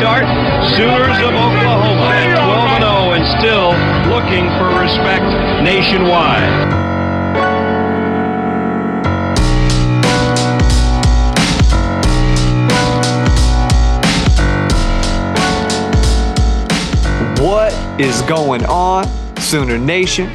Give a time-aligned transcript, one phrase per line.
[0.00, 0.24] start.
[0.76, 3.76] Sooners of Oklahoma at 12 0 and still
[4.08, 5.24] looking for respect
[5.62, 6.48] nationwide.
[17.38, 19.04] What is going on,
[19.36, 20.34] Sooner Nation?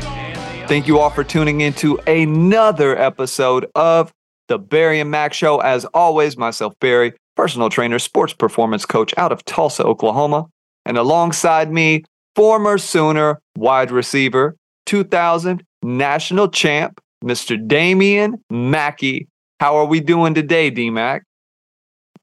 [0.68, 4.12] Thank you all for tuning into another episode of
[4.48, 5.60] the Barry and Mack Show.
[5.60, 10.46] As always, myself, Barry, personal trainer, sports performance coach out of Tulsa, Oklahoma.
[10.86, 12.04] And alongside me,
[12.36, 17.58] former Sooner wide receiver, 2000 national champ, Mr.
[17.66, 19.28] Damian Mackey.
[19.60, 21.24] How are we doing today, D Mac?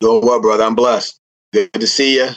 [0.00, 0.64] Doing well, brother.
[0.64, 1.18] I'm blessed.
[1.52, 2.28] Good to see you.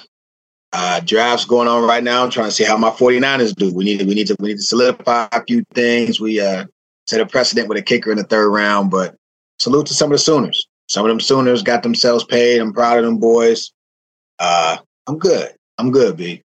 [0.73, 2.23] Uh, drafts going on right now.
[2.23, 3.73] I'm trying to see how my 49ers do.
[3.73, 6.19] We need we need to we need to solidify a few things.
[6.19, 6.65] We uh,
[7.07, 9.15] set a precedent with a kicker in the third round, but
[9.59, 10.67] salute to some of the Sooners.
[10.87, 12.59] Some of them Sooners got themselves paid.
[12.59, 13.71] I'm proud of them boys.
[14.39, 15.51] Uh, I'm good.
[15.77, 16.41] I'm good, B.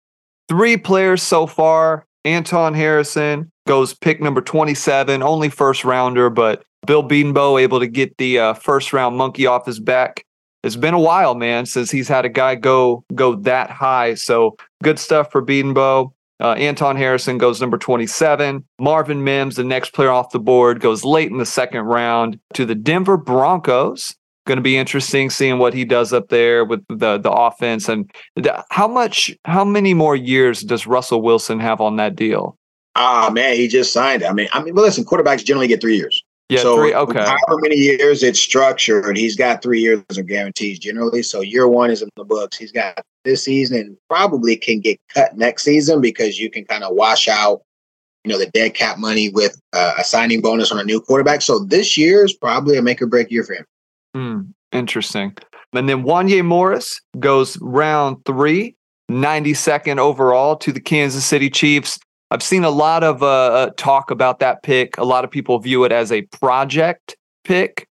[0.49, 2.07] Three players so far.
[2.25, 8.17] Anton Harrison goes pick number 27, only first rounder, but Bill Bedenbaugh able to get
[8.19, 10.25] the uh, first round monkey off his back
[10.63, 14.15] it's been a while, man, since he's had a guy go go that high.
[14.15, 16.13] So good stuff for Bedenbaugh.
[16.39, 18.65] Uh, Anton Harrison goes number 27.
[18.79, 22.65] Marvin Mims, the next player off the board, goes late in the second round to
[22.65, 24.15] the Denver Broncos.
[24.51, 28.11] Going to be interesting seeing what he does up there with the the offense and
[28.35, 32.57] the, how much, how many more years does Russell Wilson have on that deal?
[32.97, 34.25] Ah, oh, man, he just signed.
[34.25, 36.21] I mean, I mean, but listen, quarterbacks generally get three years.
[36.49, 36.93] Yeah, so three.
[36.93, 37.21] Okay.
[37.21, 41.23] However many years it's structured, he's got three years of guarantees generally.
[41.23, 42.57] So year one is in the books.
[42.57, 46.83] He's got this season and probably can get cut next season because you can kind
[46.83, 47.63] of wash out,
[48.25, 51.41] you know, the dead cap money with uh, a signing bonus on a new quarterback.
[51.41, 53.65] So this year is probably a make or break year for him.
[54.15, 54.41] Hmm.
[54.73, 55.37] interesting.
[55.73, 58.75] And then Wanya Morris goes round three,
[59.11, 61.99] 92nd overall to the Kansas City Chiefs.
[62.33, 64.97] I've seen a lot of uh, uh, talk about that pick.
[64.99, 67.87] A lot of people view it as a project pick.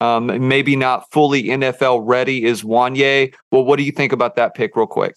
[0.00, 3.32] Um, maybe not fully NFL ready is Wanya.
[3.52, 5.14] Well, what do you think about that pick, real quick?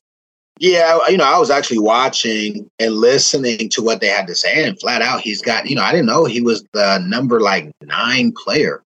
[0.60, 4.68] Yeah, you know, I was actually watching and listening to what they had to say,
[4.68, 7.72] and flat out, he's got, you know, I didn't know he was the number like
[7.82, 8.84] nine player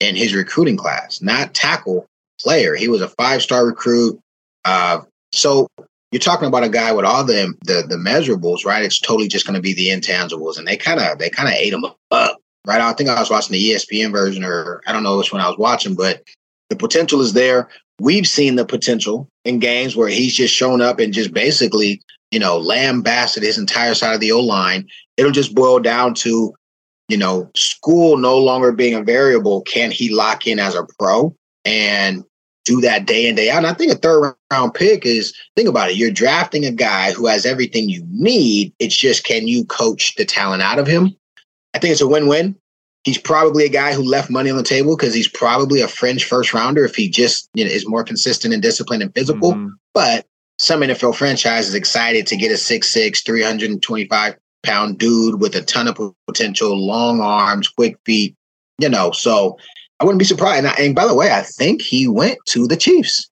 [0.00, 2.06] in his recruiting class, not tackle
[2.40, 2.74] player.
[2.74, 4.18] He was a five star recruit.
[4.64, 5.02] Uh,
[5.32, 5.68] so
[6.10, 8.84] you're talking about a guy with all the the, the measurables, right?
[8.84, 11.54] It's totally just going to be the intangibles, and they kind of they kind of
[11.54, 12.80] ate him up, right?
[12.80, 15.48] I think I was watching the ESPN version, or I don't know which one I
[15.48, 16.22] was watching, but
[16.68, 17.68] the potential is there.
[18.00, 22.00] We've seen the potential in games where he's just shown up and just basically,
[22.30, 24.88] you know, lambasted his entire side of the O line.
[25.18, 26.54] It'll just boil down to,
[27.10, 29.62] you know, school no longer being a variable.
[29.62, 31.34] Can he lock in as a pro?
[31.64, 32.24] And
[32.64, 33.58] do that day in, day out.
[33.58, 35.96] And I think a third round pick is think about it.
[35.96, 38.72] You're drafting a guy who has everything you need.
[38.78, 41.16] It's just can you coach the talent out of him?
[41.74, 42.56] I think it's a win win.
[43.04, 46.24] He's probably a guy who left money on the table because he's probably a fringe
[46.24, 49.54] first rounder if he just you know, is more consistent and disciplined and physical.
[49.54, 49.68] Mm-hmm.
[49.94, 50.26] But
[50.58, 55.88] some NFL franchise is excited to get a 6'6, 325 pound dude with a ton
[55.88, 58.34] of potential, long arms, quick feet,
[58.78, 59.10] you know.
[59.12, 59.58] So
[59.98, 60.64] I wouldn't be surprised.
[60.64, 63.30] And, and, by the way, I think he went to the Chiefs.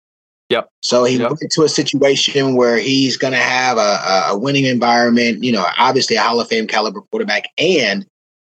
[0.51, 0.69] Yep.
[0.83, 1.31] So he yep.
[1.31, 5.45] went to a situation where he's going to have a, a, winning environment.
[5.45, 8.07] You know, obviously a Hall of Fame caliber quarterback and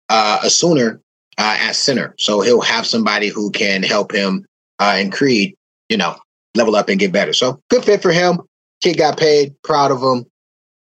[0.09, 1.01] uh, a Sooner
[1.37, 2.13] uh, at center.
[2.19, 4.45] So he'll have somebody who can help him
[4.79, 5.55] uh, and Creed,
[5.89, 6.15] you know,
[6.55, 7.33] level up and get better.
[7.33, 8.41] So good fit for him.
[8.81, 9.59] Kid got paid.
[9.63, 10.25] Proud of him.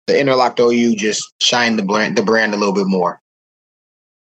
[0.08, 3.22] The interlocked OU just shined the brand, the brand a little bit more.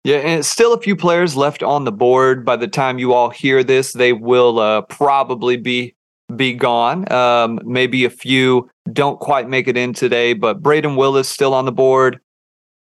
[0.04, 2.44] Yeah, and still a few players left on the board.
[2.44, 5.94] By the time you all hear this, they will uh, probably be
[6.34, 7.10] be gone.
[7.12, 11.66] Um, maybe a few don't quite make it in today, but Brayden Willis still on
[11.66, 12.18] the board.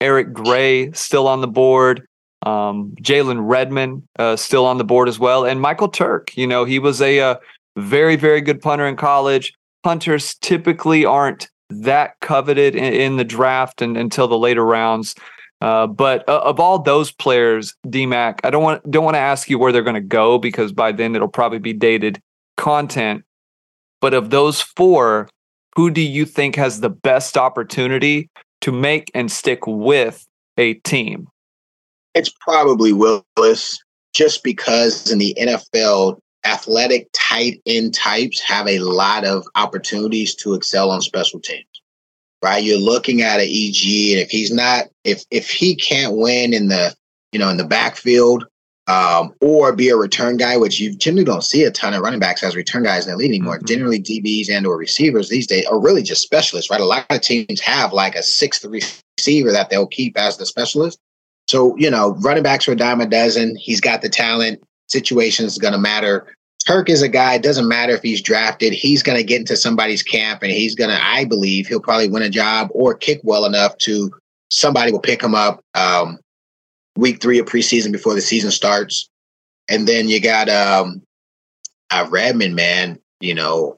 [0.01, 2.07] Eric Gray still on the board.
[2.45, 6.37] Um, Jalen Redmond uh, still on the board as well, and Michael Turk.
[6.37, 7.37] You know, he was a, a uh,
[7.77, 9.53] very very good punter in college.
[9.85, 15.15] Punters typically aren't that coveted in, in the draft and until the later rounds.
[15.61, 19.49] Uh, but uh, of all those players, DMAC, I don't want don't want to ask
[19.49, 22.21] you where they're going to go because by then it'll probably be dated
[22.57, 23.25] content.
[24.01, 25.29] But of those four,
[25.77, 28.29] who do you think has the best opportunity
[28.61, 30.27] to make and stick with
[30.59, 31.29] a team?
[32.15, 33.79] It's probably Willis,
[34.13, 40.55] just because in the NFL, athletic tight end types have a lot of opportunities to
[40.55, 41.65] excel on special teams
[42.45, 42.63] right?
[42.63, 46.69] You're looking at an EG, and if he's not, if if he can't win in
[46.69, 46.95] the,
[47.33, 48.45] you know, in the backfield,
[48.87, 52.21] um, or be a return guy, which you generally don't see a ton of running
[52.21, 53.57] backs as return guys in the league anymore.
[53.57, 53.67] Mm-hmm.
[53.67, 56.83] Generally, DBs and or receivers these days are really just specialists, right?
[56.83, 60.99] A lot of teams have like a sixth receiver that they'll keep as the specialist.
[61.49, 63.57] So you know, running backs are a dime a dozen.
[63.57, 64.63] He's got the talent.
[64.95, 66.35] Situation is going to matter.
[66.67, 67.35] Turk is a guy.
[67.35, 68.73] It doesn't matter if he's drafted.
[68.73, 71.05] He's going to get into somebody's camp, and he's going to.
[71.05, 74.11] I believe he'll probably win a job or kick well enough to
[74.51, 75.61] somebody will pick him up.
[75.75, 76.19] Um,
[76.97, 79.09] week three of preseason before the season starts.
[79.69, 81.03] And then you got um
[81.91, 83.77] uh, Redmond, man, you know,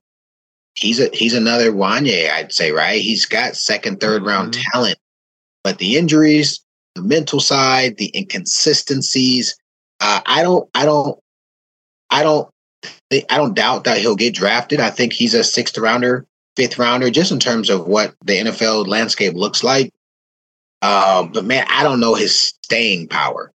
[0.74, 3.00] he's a he's another Wanya, I'd say, right?
[3.00, 4.62] He's got second, third round mm-hmm.
[4.72, 4.98] talent,
[5.64, 6.60] but the injuries,
[6.94, 9.56] the mental side, the inconsistencies,
[10.06, 11.19] uh, I don't, I don't,
[12.11, 12.49] I don't,
[13.12, 14.79] I don't doubt that he'll get drafted.
[14.79, 16.25] I think he's a sixth rounder,
[16.55, 19.93] fifth rounder, just in terms of what the NFL landscape looks like.
[20.81, 23.50] Um, but man, I don't know his staying power.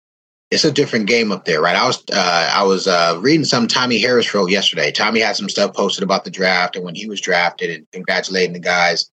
[0.49, 1.75] It's a different game up there, right?
[1.75, 4.91] I was uh, I was uh, reading some Tommie Harris wrote yesterday.
[4.91, 8.53] Tommie had some stuff posted about the draft and when he was drafted and congratulating
[8.53, 9.11] the guys.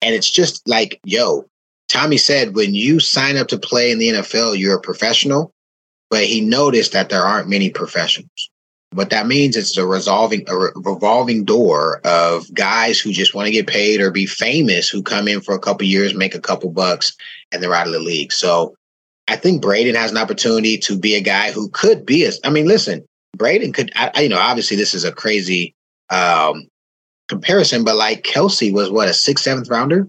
[0.00, 1.44] And it's just like, yo,
[1.88, 5.52] Tommie said when you sign up to play in the NFL, you're a professional.
[6.10, 8.50] But he noticed that there aren't many professionals.
[8.92, 13.52] What that means is a resolving a revolving door of guys who just want to
[13.52, 16.70] get paid or be famous who come in for a couple years, make a couple
[16.70, 17.14] bucks,
[17.50, 18.32] and they're out of the league.
[18.32, 18.76] So
[19.28, 22.32] I think Brayden has an opportunity to be a guy who could be a.
[22.44, 23.04] I mean, listen,
[23.36, 23.90] Brayden could.
[23.96, 25.74] I, you know, obviously this is a crazy
[26.10, 26.68] um,
[27.28, 30.08] comparison, but like Kelce was what a sixth, seventh rounder,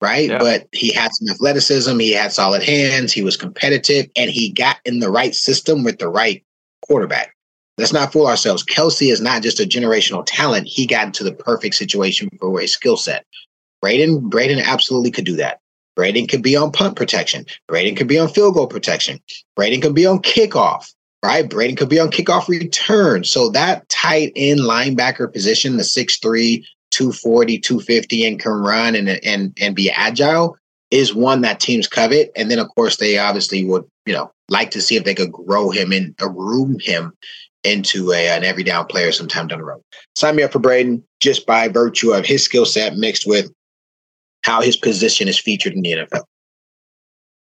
[0.00, 0.30] right?
[0.30, 0.38] Yeah.
[0.38, 4.78] But he had some athleticism, he had solid hands, he was competitive, and he got
[4.84, 6.44] in the right system with the right
[6.82, 7.34] quarterback.
[7.78, 8.64] Let's not fool ourselves.
[8.64, 10.66] Kelce is not just a generational talent.
[10.66, 13.24] He got into the perfect situation for a skill set.
[13.82, 15.60] Brayden, Brayden absolutely could do that.
[15.98, 17.46] Brayden could be on punt protection.
[17.70, 19.20] Brayden could be on field goal protection.
[19.58, 20.92] Brayden could be on kickoff,
[21.24, 21.48] right?
[21.48, 23.24] Brayden could be on kickoff return.
[23.24, 29.56] So that tight end linebacker position, the 6'3, 240, 250, and can run and, and,
[29.60, 30.56] and be agile
[30.90, 32.32] is one that teams covet.
[32.36, 35.32] And then, of course, they obviously would, you know, like to see if they could
[35.32, 37.12] grow him and groom him
[37.62, 39.82] into a, an every down player sometime down the road.
[40.16, 43.52] Sign me up for Brayden just by virtue of his skill set mixed with
[44.42, 46.24] how his position is featured in the NFL.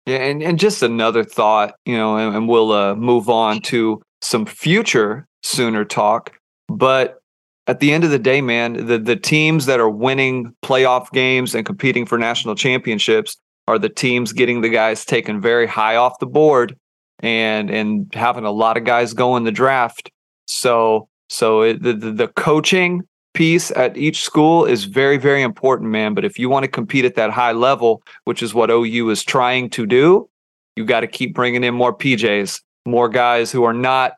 [0.06, 4.02] Yeah, and, and just another thought, you know, and, and we'll uh, move on to
[4.22, 6.32] some future Sooner talk.
[6.68, 7.20] But
[7.66, 11.54] at the end of the day, man, the, the teams that are winning playoff games
[11.54, 16.18] and competing for national championships are the teams getting the guys taken very high off
[16.18, 16.76] the board
[17.20, 20.10] and and having a lot of guys go in the draft.
[20.46, 23.02] So so it, the the coaching
[23.32, 26.12] piece at each school is very very important, man.
[26.12, 29.24] But if you want to compete at that high level, which is what OU is
[29.24, 30.28] trying to do,
[30.76, 34.12] you got to keep bringing in more PJs, more guys who are not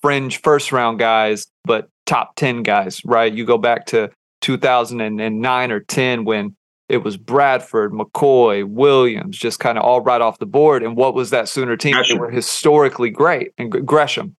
[0.00, 3.32] fringe first round guys, but top 10 guys, right?
[3.32, 4.10] You go back to
[4.42, 6.56] 2009 or 10 when
[6.88, 10.82] it was Bradford, McCoy, Williams, just kind of all right off the board.
[10.82, 11.94] And what was that Sooner team?
[11.94, 12.16] Gresham.
[12.16, 13.52] They were historically great.
[13.56, 14.36] And Gresham,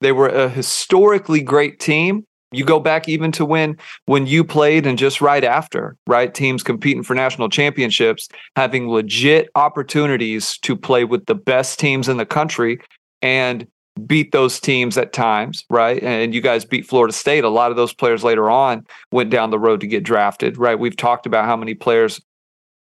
[0.00, 2.24] they were a historically great team.
[2.52, 6.32] You go back even to when when you played and just right after, right?
[6.32, 12.18] Teams competing for national championships, having legit opportunities to play with the best teams in
[12.18, 12.78] the country
[13.22, 13.66] and
[14.06, 16.02] beat those teams at times, right?
[16.02, 17.44] And you guys beat Florida State.
[17.44, 20.78] A lot of those players later on went down the road to get drafted, right?
[20.78, 22.20] We've talked about how many players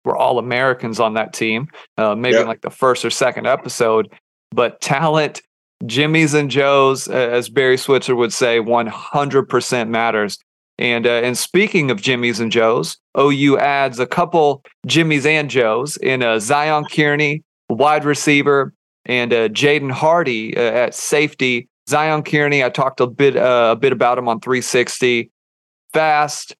[0.05, 2.47] were all Americans on that team, uh, maybe yep.
[2.47, 4.13] like the first or second episode.
[4.51, 5.43] But talent,
[5.85, 10.39] Jimmys and Joes, uh, as Barry Switzer would say, 100% matters.
[10.79, 15.99] And uh, and speaking of Jimmys and Joes, OU adds a couple Jimmys and Joes
[15.99, 18.73] in uh, Zion Kearney, wide receiver,
[19.11, 21.69] and uh, Jaden Hardy uh, at safety.
[21.89, 25.31] Zion Kearney, I talked a bit uh, a bit about him on 360.
[25.93, 26.55] Fast,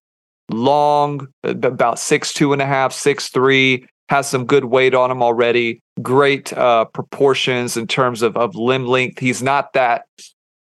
[0.49, 3.87] long, about six two and a half, six three.
[4.09, 5.81] Has some good weight on him already.
[6.01, 9.19] Great uh, proportions in terms of of limb length.
[9.19, 10.03] He's not that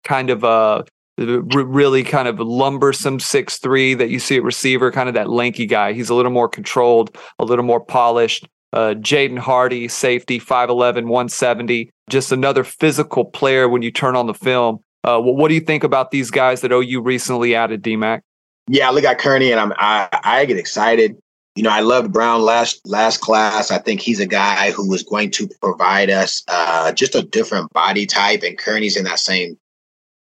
[0.05, 0.83] kind of a uh,
[1.17, 5.65] really kind of lumbersome six three that you see at receiver, kind of that lanky
[5.65, 5.95] guy.
[5.95, 8.47] He's a little more controlled, a little more polished.
[8.73, 11.91] Uh, Jaden Hardy, safety, 5'11, 170.
[12.09, 14.81] Just another physical player when you turn on the film.
[15.03, 18.21] Uh, what, what do you think about these guys that OU recently added, DMAC?
[18.69, 21.17] Yeah, I look at Kearney and I'm, I, I get excited.
[21.57, 23.73] You know, I loved Brown last last class.
[23.73, 27.73] I think he's a guy who is going to provide us uh, just a different
[27.73, 29.59] body type, and Kearney's in that same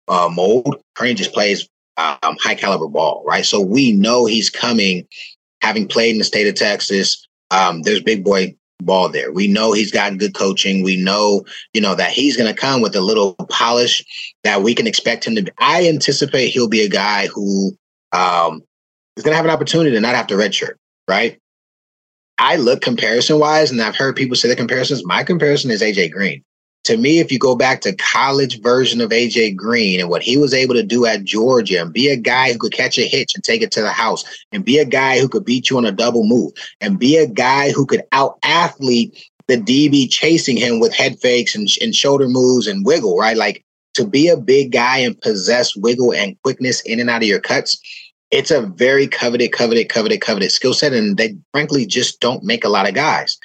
[0.08, 0.80] uh, mold.
[0.94, 3.44] Kearney just plays um, high caliber ball, right?
[3.44, 5.06] So we know he's coming,
[5.60, 9.32] having played in the state of Texas, um, there's big boy ball there.
[9.32, 10.84] We know he's gotten good coaching.
[10.84, 14.04] We know, you know, that he's going to come with a little polish
[14.44, 15.50] that we can expect him to be.
[15.58, 17.72] I anticipate he'll be a guy who
[18.12, 18.62] um,
[19.16, 20.74] is going to have an opportunity to not have to redshirt,
[21.08, 21.38] right?
[22.38, 25.04] I look comparison wise, and I've heard people say the comparisons.
[25.04, 26.44] My comparison is AJ Green
[26.88, 30.38] to me, if you go back to college version of AJ Green and what he
[30.38, 33.34] was able to do at Georgia and be a guy who could catch a hitch
[33.34, 35.84] and take it to the house and be a guy who could beat you on
[35.84, 40.80] a double move and be a guy who could out athlete the DB chasing him
[40.80, 43.36] with head fakes and, and shoulder moves and wiggle, right?
[43.36, 47.28] Like to be a big guy and possess wiggle and quickness in and out of
[47.28, 47.78] your cuts,
[48.30, 50.94] it's a very coveted, coveted, coveted, coveted skill set.
[50.94, 53.38] And they frankly just don't make a lot of guys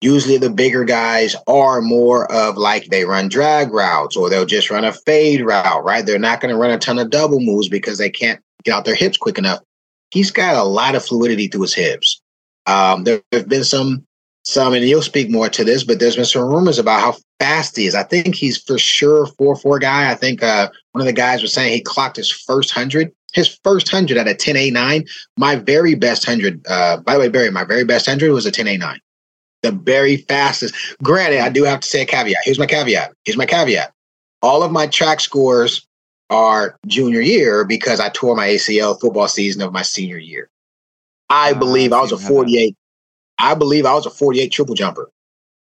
[0.00, 4.70] usually the bigger guys are more of like they run drag routes or they'll just
[4.70, 6.06] run a fade route, right?
[6.06, 8.84] They're not going to run a ton of double moves because they can't get out
[8.84, 9.60] their hips quick enough.
[10.10, 12.20] He's got a lot of fluidity through his hips.
[12.66, 14.06] Um, there have been some,
[14.44, 17.76] some, and you'll speak more to this, but there's been some rumors about how fast
[17.76, 17.94] he is.
[17.94, 20.10] I think he's for sure four four guy.
[20.10, 23.58] I think uh, one of the guys was saying he clocked his first hundred, his
[23.64, 25.04] first hundred at a ten eight nine.
[25.36, 28.50] My very best hundred, uh, by the way, Barry, my very best hundred was a
[28.50, 29.00] ten eight nine
[29.62, 30.74] the very fastest.
[31.02, 32.42] Granted, I do have to say a caveat.
[32.44, 33.12] Here's my caveat.
[33.24, 33.92] Here's my caveat.
[34.42, 35.86] All of my track scores
[36.30, 40.50] are junior year because I tore my ACL football season of my senior year.
[41.30, 42.76] I uh, believe I was a 48.
[43.38, 45.10] I believe I was a 48 triple jumper.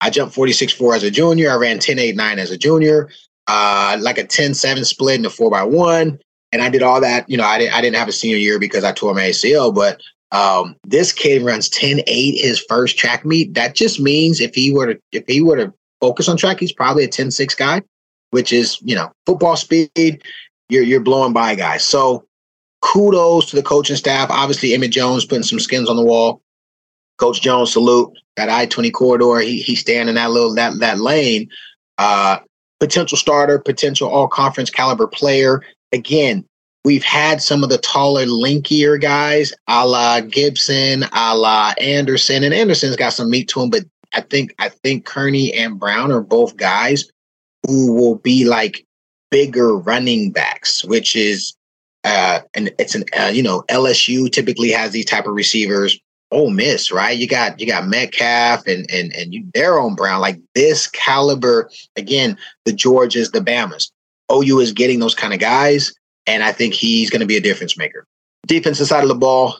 [0.01, 1.51] I jumped 46 4 as a junior.
[1.51, 3.11] I ran 10 8 9 as a junior,
[3.47, 6.19] uh, like a 10 7 split in a 4 by 1
[6.53, 7.29] And I did all that.
[7.29, 9.75] You know, I didn't, I didn't have a senior year because I tore my ACL,
[9.75, 10.01] but
[10.35, 13.55] um, this kid runs 10 8 his first track meet.
[13.55, 16.73] That just means if he were to if he were to focus on track, he's
[16.73, 17.83] probably a 10 6 guy,
[18.31, 20.23] which is, you know, football speed.
[20.69, 21.85] You're you're blowing by guys.
[21.85, 22.27] So
[22.83, 24.29] kudos to the coaching staff.
[24.29, 26.43] Obviously, Emmett Jones putting some skins on the wall.
[27.19, 28.11] Coach Jones, salute.
[28.37, 31.49] That I 20 corridor, he he's staying in that little that that lane.
[31.99, 32.39] Uh
[32.81, 35.63] potential starter, potential all conference caliber player.
[35.93, 36.45] Again,
[36.85, 42.53] We've had some of the taller, linkier guys, a la Gibson, a la Anderson, and
[42.53, 43.71] Anderson's got some meat to him.
[43.71, 47.11] But I think I think Kearney and Brown are both guys
[47.67, 48.85] who will be like
[49.31, 51.57] bigger running backs, which is
[52.05, 55.99] uh, and it's an uh, you know LSU typically has these type of receivers.
[56.31, 57.17] Ole Miss, right?
[57.17, 61.71] You got you got Metcalf and and and you, own Brown, like this caliber.
[61.97, 63.91] Again, the Georges, the Bamas.
[64.33, 65.95] OU is getting those kind of guys.
[66.27, 68.07] And I think he's going to be a difference maker.
[68.47, 69.59] Defensive side of the ball,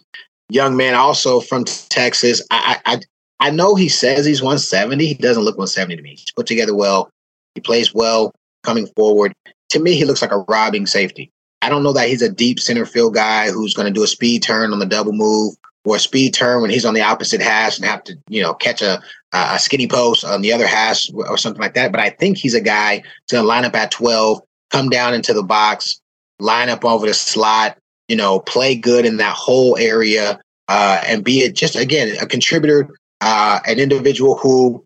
[0.49, 2.43] young man also from Texas.
[2.51, 3.01] I, I,
[3.41, 5.07] I know he says he's 170.
[5.07, 6.11] He doesn't look 170 to me.
[6.11, 7.11] He's put together well.
[7.55, 9.33] He plays well coming forward.
[9.71, 11.31] To me, he looks like a robbing safety.
[11.63, 14.07] I don't know that he's a deep center field guy who's going to do a
[14.07, 15.55] speed turn on the double move
[15.85, 18.55] or a speed turn when he's on the opposite hash and have to, you know,
[18.55, 19.03] catch a,
[19.33, 21.91] a skinny post on the other hash or something like that.
[21.91, 24.41] But I think he's a guy to line up at 12,
[24.71, 26.01] come down into the box,
[26.41, 31.25] line up over the slot, you know, play good in that whole area, uh, and
[31.25, 32.89] be it just again a contributor,
[33.21, 34.85] uh, an individual who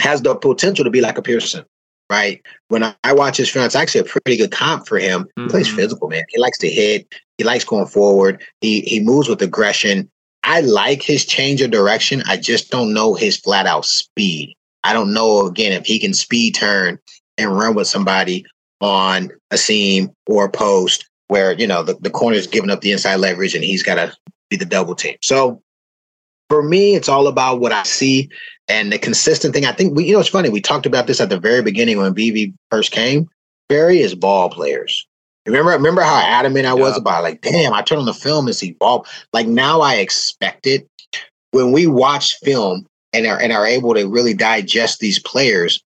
[0.00, 1.64] has the potential to be like a Pearson.
[2.08, 2.40] Right.
[2.68, 5.24] When I, watch his film, it's actually a pretty good comp for him.
[5.24, 5.42] Mm-hmm.
[5.42, 6.22] He plays physical, man.
[6.28, 7.12] He likes to hit.
[7.36, 8.40] He likes going forward.
[8.60, 10.08] He he moves with aggression.
[10.44, 12.22] I like his change of direction.
[12.26, 14.54] I just don't know his flat out speed.
[14.84, 17.00] I don't know again if he can speed turn
[17.36, 18.46] and run with somebody
[18.80, 22.80] on a seam or a post where, you know, the, the corner is giving up
[22.80, 24.14] the inside leverage and he's got to
[24.50, 25.16] be the double team.
[25.22, 25.62] So
[26.48, 28.28] for me, it's all about what I see
[28.68, 29.64] and the consistent thing.
[29.64, 30.48] I think we, you know, it's funny.
[30.48, 33.28] We talked about this at the very beginning when BB first came.
[33.68, 35.06] Barry is ball players.
[35.46, 37.00] Remember, remember how adamant I was yeah.
[37.00, 39.06] about like, damn, I turn on the film and see ball.
[39.32, 40.88] Like now I expect it.
[41.52, 45.82] When we watch film and are and are able to really digest these players,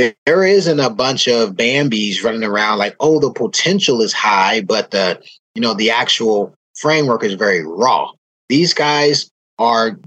[0.00, 4.62] there, there isn't a bunch of Bambies running around like, oh, the potential is high,
[4.62, 5.20] but the
[5.54, 8.10] you know the actual framework is very raw.
[8.48, 9.98] These guys are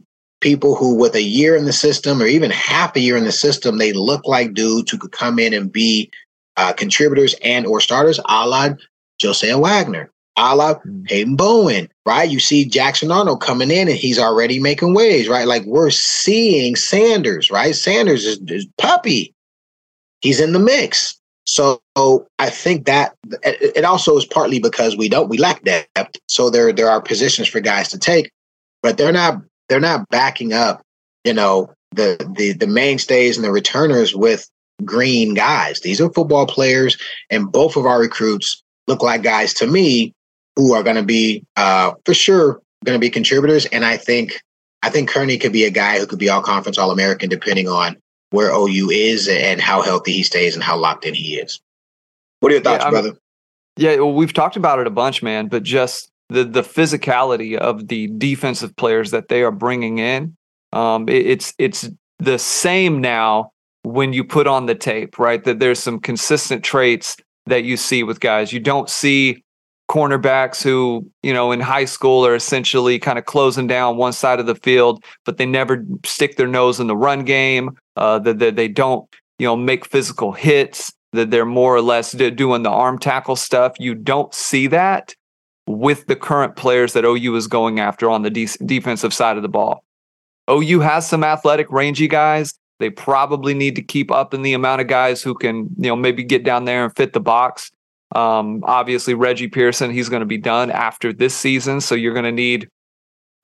[0.42, 3.32] people who, with a year in the system or even half a year in the
[3.32, 6.10] system, they look like dudes who could come in and be
[6.58, 8.70] uh, contributors and or starters, a la
[9.22, 11.06] Jasiah Wagoner, a la mm.
[11.06, 12.30] Peyton Bowen, right?
[12.30, 15.48] You see Jackson Arnold coming in and he's already making waves, right?
[15.48, 17.76] Like we're seeing Sanders, right?
[17.76, 19.34] Sanders is, is puppy
[20.24, 21.20] he's in the mix.
[21.46, 21.82] So
[22.40, 26.18] I think that it also is partly because we don't we lack depth.
[26.30, 28.32] So there there are positions for guys to take,
[28.82, 30.82] but they're not they're not backing up,
[31.26, 34.50] you know, the the the mainstays and the returners with
[34.86, 35.82] green guys.
[35.82, 36.98] These are football players,
[37.30, 40.14] and both of our recruits look like guys to me
[40.56, 43.66] who are going to be uh, for sure going to be contributors.
[43.68, 44.42] And I think
[44.82, 47.68] I think Kearney could be a guy who could be all conference, all American, depending
[47.68, 47.98] on
[48.34, 51.62] where OU is and how healthy he stays and how locked in he is.
[52.40, 53.12] What are your thoughts, yeah, brother?
[53.78, 57.90] Yeah, well, we've talked about it a bunch, man, but just the the physicality of
[57.90, 60.36] the defensive players that they are bringing in,
[60.72, 61.88] um, it, it's it's
[62.18, 63.52] the same now
[63.84, 65.44] when you put on the tape, right?
[65.44, 68.52] That there's some consistent traits that you see with guys.
[68.52, 69.44] You don't see
[69.94, 74.40] cornerbacks who, you know, in high school are essentially kind of closing down one side
[74.40, 77.78] of the field, but they never stick their nose in the run game.
[77.96, 79.08] Uh, that, that they don't,
[79.38, 80.92] you know, make physical hits.
[81.12, 83.74] That they're more or less doing the arm tackle stuff.
[83.78, 85.14] You don't see that
[85.68, 89.44] with the current players that OU is going after on the de- defensive side of
[89.44, 89.84] the ball.
[90.50, 92.56] OU has some athletic, rangy guys.
[92.80, 95.96] They probably need to keep up in the amount of guys who can, you know,
[95.96, 97.72] maybe get down there and fit the box.
[98.14, 101.82] Um, obviously, Reggie Pearson, he's going to be done after this season.
[101.82, 102.70] So you're going to need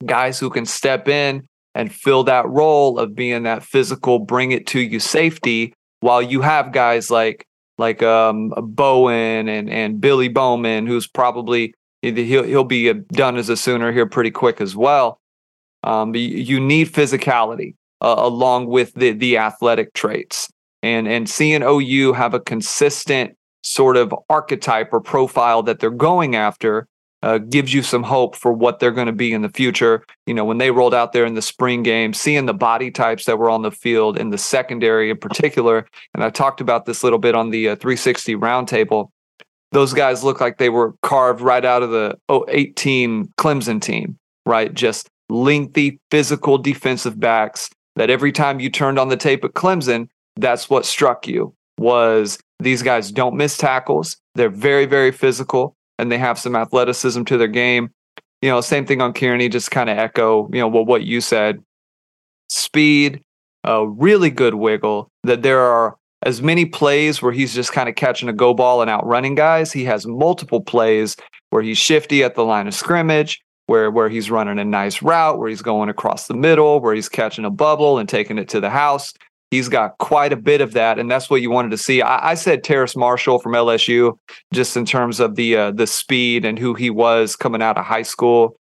[0.06, 4.66] guys who can step in and fill that role of being that physical, bring it
[4.68, 7.44] to you safety while you have guys like
[7.78, 13.56] like um, Bowen and and Billy Bowman, who's probably he'll he'll be done as a
[13.56, 15.18] Sooner here pretty quick as well.
[15.82, 20.50] Um, you need physicality uh, along with the the athletic traits,
[20.82, 26.36] and and seeing OU have a consistent sort of archetype or profile that they're going
[26.36, 26.86] after
[27.22, 30.04] uh, gives you some hope for what they're going to be in the future.
[30.26, 33.26] You know, when they rolled out there in the spring game, seeing the body types
[33.26, 37.02] that were on the field in the secondary in particular, and I talked about this
[37.02, 39.10] a little bit on the uh, 360 roundtable.
[39.72, 42.16] Those guys look like they were carved right out of the
[42.48, 44.72] 18 Clemson team, right?
[44.72, 50.08] Just lengthy, physical defensive backs that every time you turned on the tape at Clemson,
[50.36, 54.16] that's what struck you was these guys don't miss tackles.
[54.34, 57.90] They're very, very physical and they have some athleticism to their game.
[58.42, 61.20] You know, same thing on Kearney, just kind of echo, you know, what, what you
[61.20, 61.62] said.
[62.48, 63.20] Speed,
[63.64, 67.94] a really good wiggle, that there are as many plays where he's just kind of
[67.94, 69.72] catching a go ball and outrunning guys.
[69.72, 71.16] He has multiple plays
[71.50, 75.38] where he's shifty at the line of scrimmage, where where he's running a nice route,
[75.38, 78.60] where he's going across the middle, where he's catching a bubble and taking it to
[78.60, 79.12] the house.
[79.50, 82.02] He's got quite a bit of that, and that's what you wanted to see.
[82.02, 84.16] I, I said Terrace Marshall from LSU,
[84.52, 87.84] just in terms of the uh, the speed and who he was coming out of
[87.84, 88.56] high school.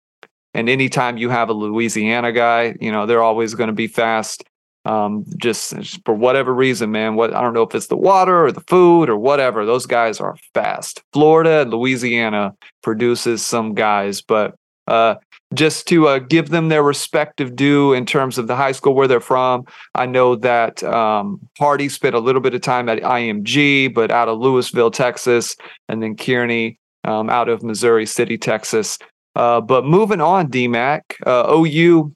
[0.54, 4.44] And anytime you have a Louisiana guy, you know they're always going to be fast.
[4.84, 7.16] Um, just, just for whatever reason, man.
[7.16, 9.66] What I don't know if it's the water or the food or whatever.
[9.66, 11.02] Those guys are fast.
[11.12, 14.54] Florida and Louisiana produces some guys, but
[14.86, 15.16] uh,
[15.54, 19.06] just to uh, give them their respective due in terms of the high school where
[19.06, 19.64] they're from.
[19.94, 24.28] I know that um, Hardy spent a little bit of time at IMG, but out
[24.28, 25.56] of Lewisville, Texas,
[25.88, 28.98] and then Kearney um, out of Missouri City, Texas.
[29.36, 32.12] Uh, but moving on, DMAC, uh, OU,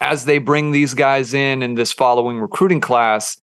[0.00, 3.40] as they bring these guys in in this following recruiting class,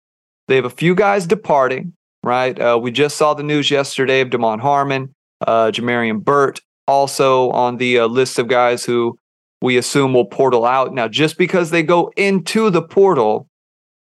[0.48, 2.58] they have a few guys departing, right?
[2.58, 5.14] Uh, we just saw the news yesterday of Damon Harmon,
[5.46, 9.18] uh, Jamarian Burt, also on the uh, list of guys who
[9.60, 10.92] we assume will portal out.
[10.92, 13.48] Now, just because they go into the portal,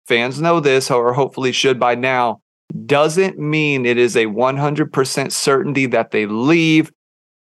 [0.06, 2.40] fans know this, or hopefully should by now,
[2.86, 6.90] doesn't mean it is a 100% certainty that they leave.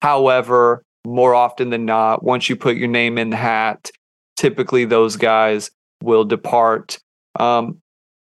[0.02, 3.90] However, more often than not, once you put your name in the hat,
[4.36, 5.70] typically those guys
[6.02, 6.98] will depart.
[7.38, 7.80] Um,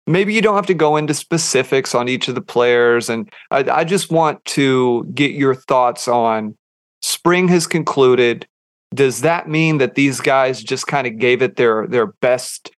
[0.06, 3.08] maybe you don't have to go into specifics on each of the players.
[3.08, 6.56] And I, I just want to get your thoughts on
[7.02, 8.46] spring has concluded.
[8.94, 12.70] Does that mean that these guys just kind of gave it their their best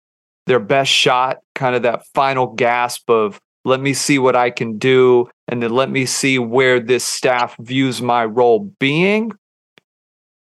[0.46, 4.76] their best shot, kind of that final gasp of let me see what I can
[4.76, 9.32] do and then let me see where this staff views my role being?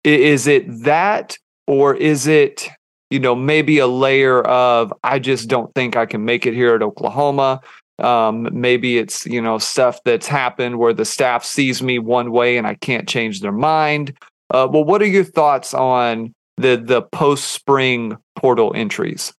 [0.04, 2.68] Is it that or is it
[3.10, 6.74] you know maybe a layer of I just don't think I can make it here
[6.74, 7.60] at Oklahoma
[7.98, 12.56] um, maybe it's you know stuff that's happened where the staff sees me one way
[12.56, 14.16] and I can't change their mind.
[14.50, 19.32] Uh, well, what are your thoughts on the the post spring portal entries?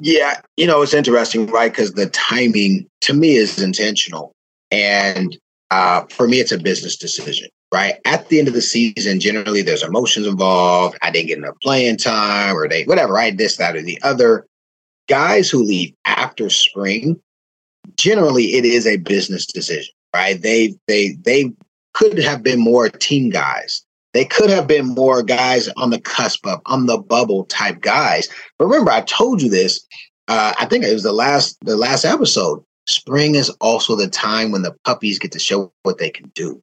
[0.00, 1.72] Yeah, you know it's interesting, right?
[1.72, 4.32] Because the timing to me is intentional,
[4.70, 5.36] and
[5.70, 7.48] uh, for me, it's a business decision.
[7.74, 10.96] Right at the end of the season, generally there's emotions involved.
[11.02, 13.12] I didn't get enough playing time, or they whatever.
[13.12, 14.46] Right, this, that, or the other.
[15.08, 17.20] Guys who leave after spring
[17.96, 20.40] generally it is a business decision, right?
[20.40, 21.52] They they they
[21.94, 23.82] could have been more team guys.
[24.12, 28.28] They could have been more guys on the cusp of on the bubble type guys.
[28.58, 29.84] But remember, I told you this.
[30.28, 32.62] Uh, I think it was the last the last episode.
[32.88, 36.62] Spring is also the time when the puppies get to show what they can do.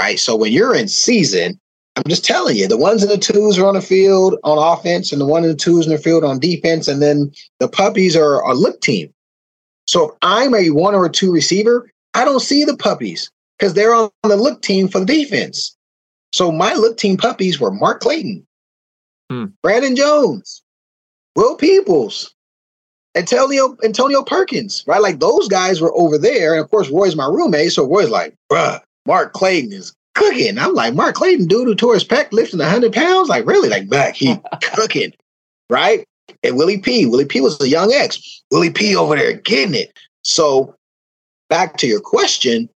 [0.00, 0.18] Right.
[0.18, 1.58] So when you're in season,
[1.96, 5.12] I'm just telling you, the ones and the twos are on the field on offense,
[5.12, 8.16] and the one and the twos in the field on defense, and then the puppies
[8.16, 9.12] are a look team.
[9.90, 13.74] So if I'm a one or a two receiver, I don't see the puppies because
[13.74, 15.76] they're on the look team for the defense.
[16.32, 18.46] So my look team puppies were Mark Clayton,
[19.28, 19.46] hmm.
[19.64, 20.62] Brandon Jones,
[21.34, 22.32] Will Peoples,
[23.16, 25.02] Antonio Antonio Perkins, right?
[25.02, 28.36] Like those guys were over there, and of course Roy's my roommate, so Roy's like,
[28.48, 32.60] "Bruh, Mark Clayton is cooking." I'm like, "Mark Clayton, dude who tore his pec lifting
[32.60, 35.14] hundred pounds, like really, like back he cooking,
[35.68, 36.06] right?"
[36.42, 39.92] And Willie P, Willie P was a young X, Willie P over there getting it.
[40.22, 40.74] So
[41.48, 42.68] back to your question,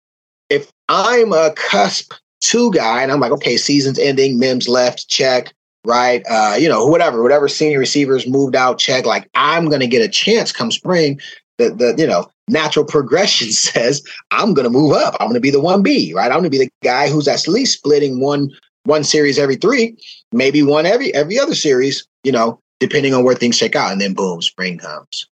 [0.49, 5.53] if I'm a cusp two guy, and I'm like, okay, season's ending, Mims left, check
[5.85, 6.23] right?
[6.29, 9.07] Uh, you know, whatever, whatever senior receivers moved out, check.
[9.07, 11.21] Like I'm gonna get a chance come spring.
[11.59, 15.17] The the you know natural progression says I'm gonna move up.
[15.21, 16.31] I'm gonna be the one B, right?
[16.31, 18.51] I'm gonna be the guy who's at least splitting one
[18.85, 19.97] one series every three,
[20.33, 22.07] maybe one every every other series.
[22.25, 25.29] You know, depending on where things shake out, and then boom, spring comes,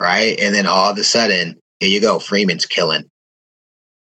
[0.00, 0.40] right?
[0.40, 3.04] And then all of a sudden, here you go, Freeman's killing.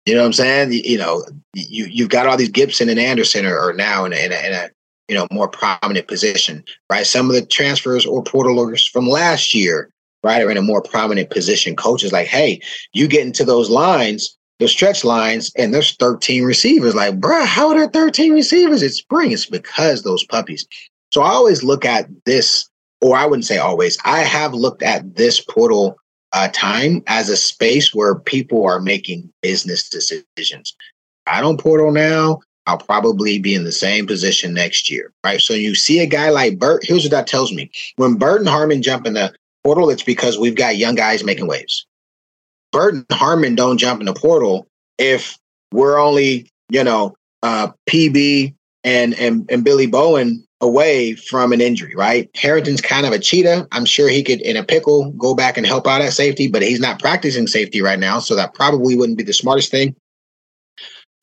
[0.08, 0.74] You know what I'm saying?
[0.74, 1.24] You, you know,
[1.54, 4.48] you you've got all these Gibson and Anderson are, are now in a, in a,
[4.48, 4.70] in a
[5.08, 7.06] you know, more prominent position, right?
[7.06, 9.92] Some of the transfers or portalers from last year,
[10.24, 11.76] right, are in a more prominent position.
[11.76, 12.60] Coaches like, hey,
[12.94, 16.96] you get into those lines, those stretch lines, and there's 13 receivers.
[16.96, 18.82] Like, bruh, how are there 13 receivers?
[18.82, 19.32] It's spring.
[19.32, 20.66] It's because those puppies.
[21.12, 22.70] So I always look at this,
[23.02, 23.98] or I wouldn't say always.
[24.06, 25.98] I have looked at this portal
[26.34, 30.76] uh, time as a space where people are making business decisions.
[31.28, 32.40] I don't portal now.
[32.68, 35.42] I'll probably be in the same position next year, right?
[35.42, 36.86] So you see a guy like Burt.
[36.86, 40.38] Here's what that tells me: when Burt and Harmon jump in the portal, it's because
[40.38, 41.86] we've got young guys making waves.
[42.72, 45.38] Burt and Harmon don't jump in the portal if
[45.74, 51.96] we're only, you know, uh, PB and and and Billy Bowman away from an injury,
[51.96, 52.30] right?
[52.36, 53.68] Harrington's kind of a cheetah.
[53.72, 56.62] I'm sure he could, in a pickle, go back and help out at safety, but
[56.62, 59.96] he's not practicing safety right now, so that probably wouldn't be the smartest thing.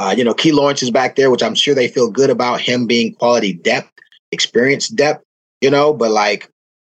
[0.00, 2.60] Uh, you know, Key Lawrence is back there, which I'm sure they feel good about
[2.60, 3.90] him being quality depth,
[4.32, 5.24] experience depth,
[5.60, 6.50] you know, but like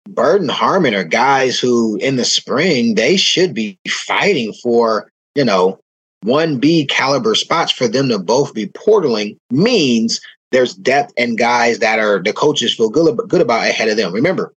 [0.08, 5.44] Burt and Harmon are guys who in the spring, they should be fighting for, you
[5.44, 5.78] know,
[6.24, 10.20] 1B caliber spots for them to both be portaling means
[10.52, 14.12] there's depth and guys that are the coaches feel good, good about ahead of them.
[14.12, 14.54] Remember,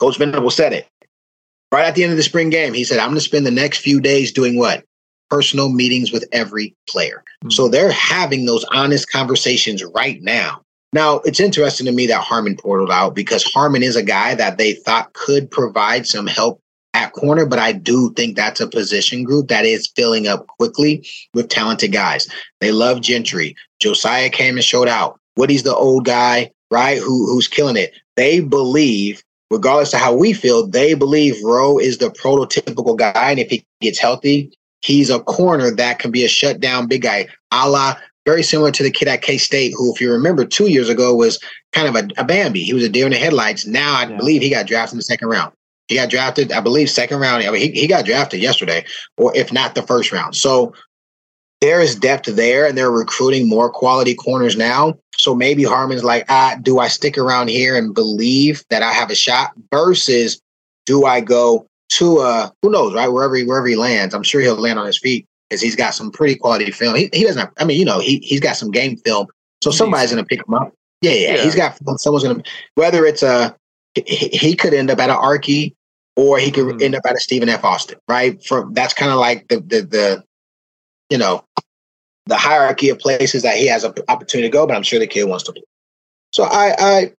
[0.00, 0.88] Coach Venable said it
[1.72, 2.74] right at the end of the spring game.
[2.74, 4.84] He said, I'm going to spend the next few days doing what?
[5.30, 7.24] personal meetings with every player.
[7.42, 7.50] Mm-hmm.
[7.50, 10.62] So they're having those honest conversations right now.
[10.92, 14.56] Now, it's interesting to me that Harmon portaled out because Harmon is a guy that
[14.56, 16.60] they thought could provide some help
[16.94, 21.06] at corner, but I do think that's a position group that is filling up quickly
[21.34, 22.28] with talented guys.
[22.60, 23.54] They love Gentry.
[23.82, 25.18] Jasiah came and showed out.
[25.36, 26.98] Woody's the old guy, right?
[26.98, 27.92] Who who's killing it.
[28.16, 33.30] They believe, regardless of how we feel, they believe Rowe is the prototypical guy.
[33.30, 34.50] And if he gets healthy,
[34.86, 38.82] He's a corner that can be a shutdown big guy, a la very similar to
[38.82, 41.40] the kid at K State, who, if you remember, two years ago was
[41.72, 42.62] kind of a, a Bambi.
[42.62, 43.66] He was a deer in the headlights.
[43.66, 44.16] Now I yeah.
[44.16, 45.52] believe he got drafted in the second round.
[45.88, 47.44] He got drafted, I believe, second round.
[47.44, 48.84] I mean, he, he got drafted yesterday,
[49.16, 50.36] or if not the first round.
[50.36, 50.72] So
[51.60, 54.94] there is depth there, and they're recruiting more quality corners now.
[55.16, 59.10] So maybe Harmon's like, ah, do I stick around here and believe that I have
[59.10, 59.52] a shot?
[59.72, 60.40] Versus
[60.84, 63.08] do I go to uh who knows right?
[63.08, 65.94] Wherever he wherever he lands i'm sure he'll land on his feet because he's got
[65.94, 66.96] some pretty quality film.
[66.96, 69.26] He, he doesn't have, i mean you know he, he's got some game film.
[69.62, 70.72] So somebody's gonna pick him up.
[71.00, 71.42] Yeah yeah, yeah.
[71.44, 72.42] he's got someone's gonna
[72.74, 73.56] whether it's a
[73.94, 75.74] he, he could end up at an arky
[76.16, 76.82] or he could mm-hmm.
[76.82, 77.64] end up at a stephen f.
[77.64, 78.42] Austin right?
[78.44, 80.24] From that's kind of like the, the the
[81.10, 81.44] you know
[82.26, 85.06] the hierarchy of places that he has an opportunity to go but i'm sure the
[85.06, 85.62] kid wants to play
[86.32, 87.12] so i i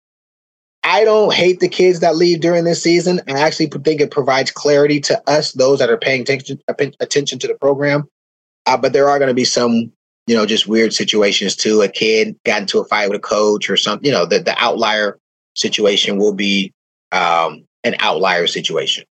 [0.88, 3.20] I don't hate the kids that leave during this season.
[3.26, 7.48] I actually think it provides clarity to us, those that are paying attention attention to
[7.48, 8.04] the program.
[8.66, 9.92] Uh, but there are going to be some,
[10.28, 11.82] you know, just weird situations too.
[11.82, 14.06] A kid got into a fight with a coach or something.
[14.06, 15.18] You know, the the outlier
[15.54, 16.72] situation will be
[17.10, 19.04] um, an outlier situation.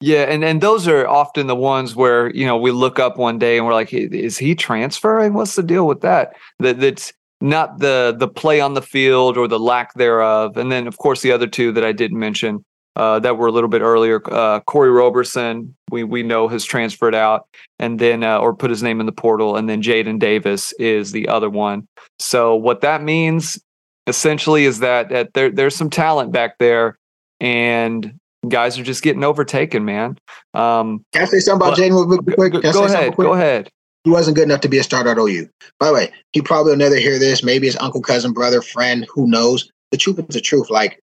[0.00, 3.38] Yeah, and and those are often the ones where you know we look up one
[3.38, 5.32] day and we're like, is he transferring?
[5.32, 6.34] What's the deal with that?
[6.58, 10.56] That that's not the the play on the field or the lack thereof.
[10.56, 12.64] And then, of course, the other two that I didn't mention
[12.96, 14.20] uh, that were a little bit earlier.
[14.32, 17.46] Uh, Corey Roberson, we we know has transferred out,
[17.78, 21.12] and then uh, or put his name in the portal, and then Jaden Davis is
[21.12, 21.88] the other one.
[22.18, 23.60] So what that means
[24.06, 26.98] essentially is that that there there's some talent back there,
[27.40, 30.18] and guys are just getting overtaken, man.
[30.54, 32.52] Um, Can I say something about Jaden real quick?
[32.52, 33.16] Go, go ahead.
[33.16, 33.70] Go ahead.
[34.04, 35.48] He wasn't good enough to be a starter at OU.
[35.80, 37.42] By the way, he probably will never hear this.
[37.42, 39.70] Maybe his uncle, cousin, brother, friend, who knows?
[39.90, 40.68] The truth is the truth.
[40.68, 41.00] Like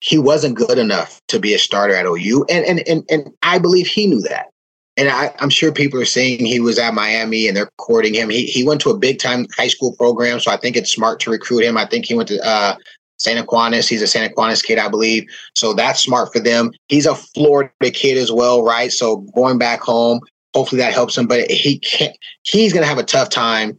[0.00, 3.58] he wasn't good enough to be a starter at OU, and and and and I
[3.58, 4.48] believe he knew that.
[4.96, 8.28] And I, am sure people are saying he was at Miami and they're courting him.
[8.28, 11.20] He he went to a big time high school program, so I think it's smart
[11.20, 11.76] to recruit him.
[11.76, 12.74] I think he went to uh,
[13.20, 13.86] Santa Aquinas.
[13.86, 15.28] He's a Santa Aquinas kid, I believe.
[15.54, 16.72] So that's smart for them.
[16.88, 18.90] He's a Florida kid as well, right?
[18.90, 20.20] So going back home,
[20.54, 21.26] hopefully that helps him.
[21.26, 22.16] But he can't.
[22.42, 23.78] He's going to have a tough time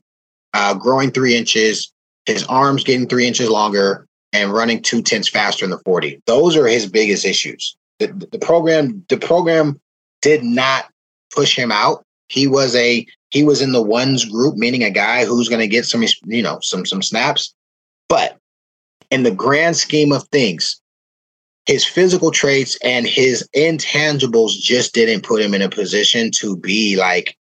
[0.53, 1.91] uh, growing three inches,
[2.25, 6.21] his arms getting three inches longer, and running two tenths faster in the forty.
[6.27, 7.75] Those are his biggest issues.
[7.99, 9.79] The, the program, the program
[10.21, 10.85] did not
[11.33, 12.03] push him out.
[12.29, 15.67] He was a he was in the ones group, meaning a guy who's going to
[15.67, 17.53] get some you know some some snaps.
[18.07, 18.37] But
[19.11, 20.81] in the grand scheme of things,
[21.65, 26.95] his physical traits and his intangibles just didn't put him in a position to be
[26.97, 27.37] like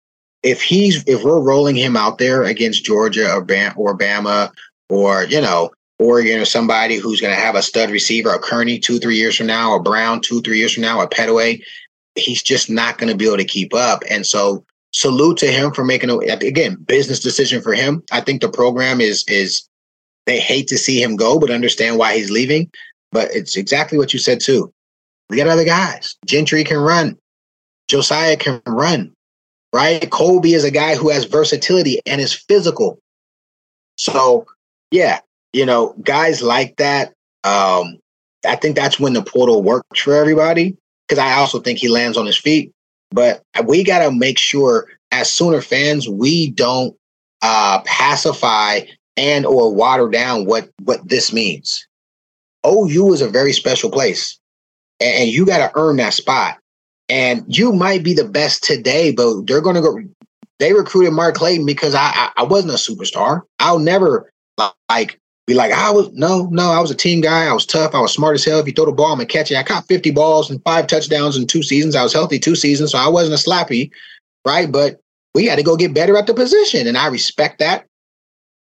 [0.43, 4.51] if he's if we're rolling him out there against Georgia or Bam, or Bama
[4.89, 8.79] or you know Oregon or somebody who's going to have a stud receiver, a Kearney
[8.79, 11.63] two three years from now, a Brown two three years from now, a Pettaway,
[12.15, 14.03] he's just not going to be able to keep up.
[14.09, 18.03] And so salute to him for making a again business decision for him.
[18.13, 19.69] I think the program is is
[20.27, 22.71] they hate to see him go, but understand why he's leaving.
[23.12, 24.73] But it's exactly what you said too.
[25.31, 26.17] We got other guys.
[26.27, 27.17] Gentry can run.
[27.89, 29.12] Jasiah can run.
[29.73, 30.11] Right?
[30.11, 32.99] Colby is a guy who has versatility and is physical.
[33.97, 34.47] So
[34.91, 35.21] yeah,
[35.53, 37.12] you know, guys like that.
[37.45, 37.99] Um,
[38.47, 40.77] I think that's when the portal works for everybody.
[41.07, 42.73] Because I also think he lands on his feet.
[43.12, 46.97] But we got to make sure as Sooner fans, we don't
[47.43, 48.81] uh, pacify
[49.17, 51.87] and or water down what what this means.
[52.67, 54.39] OU is a very special place,
[55.01, 56.59] and you got to earn that spot.
[57.09, 59.97] And you might be the best today, but they're going to go.
[60.59, 63.43] They recruited Mark Clayton because I, I I wasn't a superstar.
[63.61, 64.33] I'll never
[64.89, 66.11] like be like I was.
[66.13, 67.47] No, no, I was a team guy.
[67.47, 67.95] I was tough.
[67.95, 68.59] I was smart as hell.
[68.59, 69.57] If you throw the ball, I'm gonna catch it.
[69.57, 71.95] I caught 50 balls and five touchdowns in two seasons.
[71.95, 73.91] I was healthy two seasons, so I wasn't a slappy,
[74.45, 74.71] right?
[74.71, 75.01] But
[75.35, 77.86] we had to go get better at the position, and I respect that.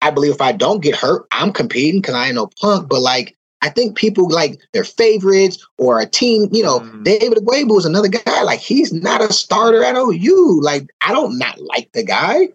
[0.01, 2.89] I believe if I don't get hurt, I'm competing because I ain't no punk.
[2.89, 7.03] But like, I think people like their favorites or a team, you know, mm.
[7.03, 8.43] David Ugwoegbu is another guy.
[8.43, 10.61] Like, he's not a starter at OU.
[10.61, 12.49] Like, I don't not like the guy.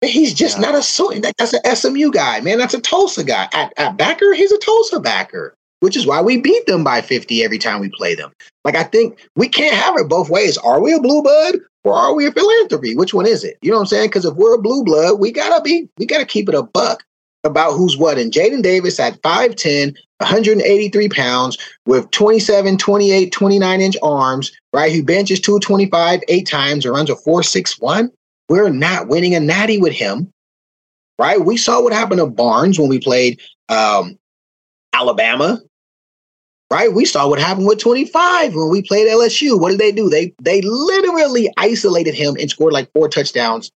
[0.00, 0.62] But He's just yeah.
[0.62, 2.58] not a so that's an SMU guy, man.
[2.58, 3.48] That's a Tulsa guy.
[3.52, 7.44] At, at backer, he's a Tulsa backer, which is why we beat them by 50
[7.44, 8.32] every time we play them.
[8.64, 10.58] Like, I think we can't have it both ways.
[10.58, 12.94] Are we a blue bud or are we a philanthropy?
[12.94, 13.58] Which one is it?
[13.62, 14.08] You know what I'm saying?
[14.08, 17.04] Because if we're a blue blood, we gotta be, we gotta keep it a buck
[17.44, 18.18] about who's what.
[18.18, 24.92] And Jaden Davis at 5'10, 183 pounds with 27, 28, 29 inch arms, right?
[24.92, 28.10] Who benches 225 eight times and runs a 461.
[28.48, 30.32] We're not winning a natty with him,
[31.18, 31.40] right?
[31.40, 34.18] We saw what happened to Barnes when we played um,
[34.92, 35.60] Alabama
[36.72, 36.92] right?
[36.92, 39.60] We saw what happened with 25 when we played LSU.
[39.60, 40.08] What did they do?
[40.08, 43.70] They they literally isolated him and scored like four touchdowns.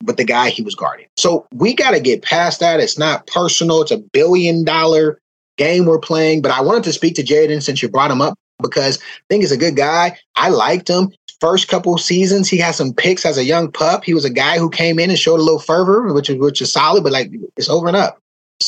[0.00, 1.06] But the guy he was guarding.
[1.16, 2.78] So we got to get past that.
[2.78, 3.82] It's not personal.
[3.82, 5.18] It's a billion dollar
[5.56, 6.40] game we're playing.
[6.40, 9.42] But I wanted to speak to Jaden since you brought him up because I think
[9.42, 10.16] he's a good guy.
[10.36, 11.12] I liked him.
[11.40, 14.04] First couple seasons, he had some picks as a young pup.
[14.04, 16.62] He was a guy who came in and showed a little fervor, which is which
[16.62, 18.20] is solid, but like it's over and up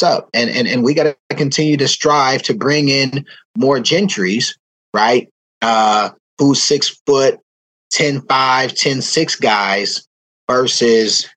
[0.03, 3.25] up and and, and we got to continue to strive to bring in
[3.57, 4.57] more gentries
[4.95, 5.29] right
[5.63, 7.39] uh who's six foot
[7.91, 10.07] 10 5 10 6 guys
[10.49, 11.29] versus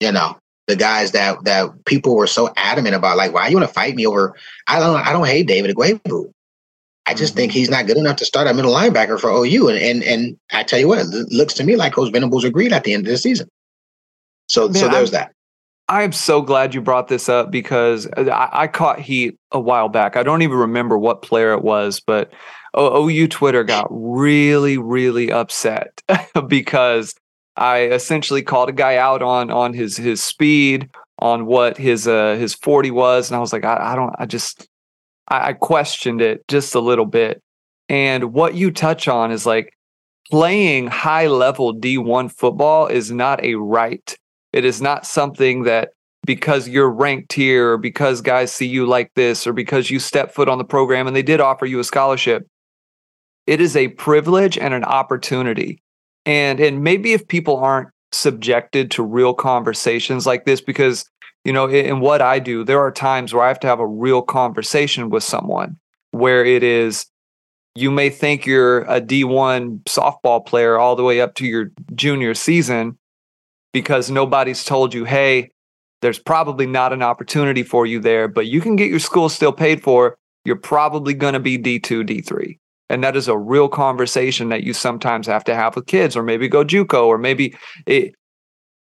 [0.00, 0.36] you know
[0.66, 3.94] the guys that that people were so adamant about like why you want to fight
[3.94, 4.34] me over
[4.66, 6.32] i don't i don't hate david Ugwoegbu.
[7.06, 7.58] I just think mm-hmm.
[7.58, 9.68] he's not good enough to start a middle linebacker for OU.
[9.70, 12.72] And and and I tell you what, it looks to me like Coach Venables agreed
[12.72, 13.48] at the end of the season.
[14.48, 15.32] So Man, so there's I'm, that.
[15.92, 19.90] I am so glad you brought this up because I, I, caught heat a while
[19.90, 20.16] back.
[20.16, 22.32] I don't even remember what player it was, but
[22.74, 26.00] OU Twitter got really, really upset
[26.48, 27.14] because
[27.58, 32.36] I essentially called a guy out on on his his speed, on what his uh
[32.36, 34.66] his 40 was, and I was like, I, I don't, I just
[35.28, 37.42] I, I questioned it just a little bit.
[37.90, 39.74] And what you touch on is like
[40.30, 44.16] playing high level D1 football is not a right
[44.52, 45.90] it is not something that
[46.24, 50.32] because you're ranked here or because guys see you like this or because you step
[50.32, 52.46] foot on the program and they did offer you a scholarship.
[53.46, 55.82] It is a privilege and an opportunity.
[56.24, 61.04] And and maybe if people aren't subjected to real conversations like this because
[61.44, 63.80] you know in, in what I do there are times where I have to have
[63.80, 65.78] a real conversation with someone
[66.10, 67.06] where it is
[67.74, 72.34] you may think you're a D1 softball player all the way up to your junior
[72.34, 72.98] season
[73.72, 75.50] because nobody's told you, hey,
[76.02, 79.52] there's probably not an opportunity for you there, but you can get your school still
[79.52, 80.16] paid for.
[80.44, 82.58] You're probably going to be D2, D3.
[82.90, 86.22] And that is a real conversation that you sometimes have to have with kids, or
[86.22, 87.56] maybe go JUCO, or maybe
[87.86, 88.14] it,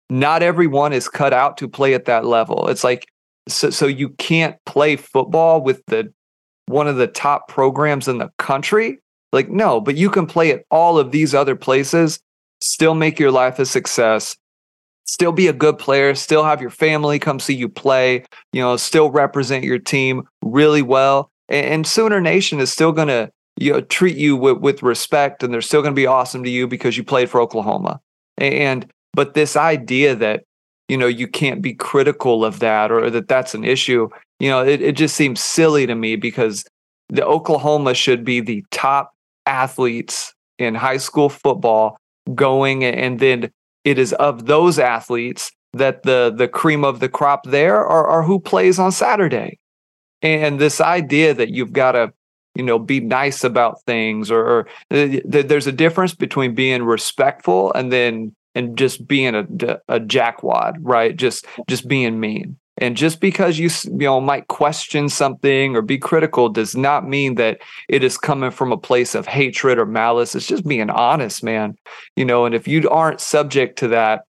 [0.09, 2.66] not everyone is cut out to play at that level.
[2.68, 3.07] It's like
[3.48, 6.12] so, so you can't play football with the
[6.66, 8.98] one of the top programs in the country.
[9.33, 12.18] Like no, but you can play at all of these other places,
[12.61, 14.37] still make your life a success,
[15.11, 18.77] still be a good player, still have your family come see you play, you know,
[18.77, 21.33] still represent your team really well.
[21.49, 25.42] And, and Sooner Nation is still going to you know, treat you with, with respect
[25.42, 28.01] and they're still going to be awesome to you because you played for Oklahoma.
[28.38, 30.44] And but this idea that
[30.88, 34.64] you know you can't be critical of that or that that's an issue, you know,
[34.64, 36.64] it, it just seems silly to me because
[37.09, 39.12] the Oklahoma should be the top
[39.44, 41.99] athletes in high school football
[42.35, 43.51] going and then
[43.85, 48.23] it is of those athletes that the the cream of the crop there are, are
[48.23, 49.59] who plays on Saturday.
[50.23, 52.12] And this idea that you've got to
[52.55, 57.73] you know be nice about things or, or th- there's a difference between being respectful
[57.73, 59.47] and then and just being a,
[59.88, 65.09] a jackwad right just just being mean and just because you you know might question
[65.09, 69.27] something or be critical does not mean that it is coming from a place of
[69.27, 71.77] hatred or malice it's just being honest man
[72.16, 74.25] you know and if you aren't subject to that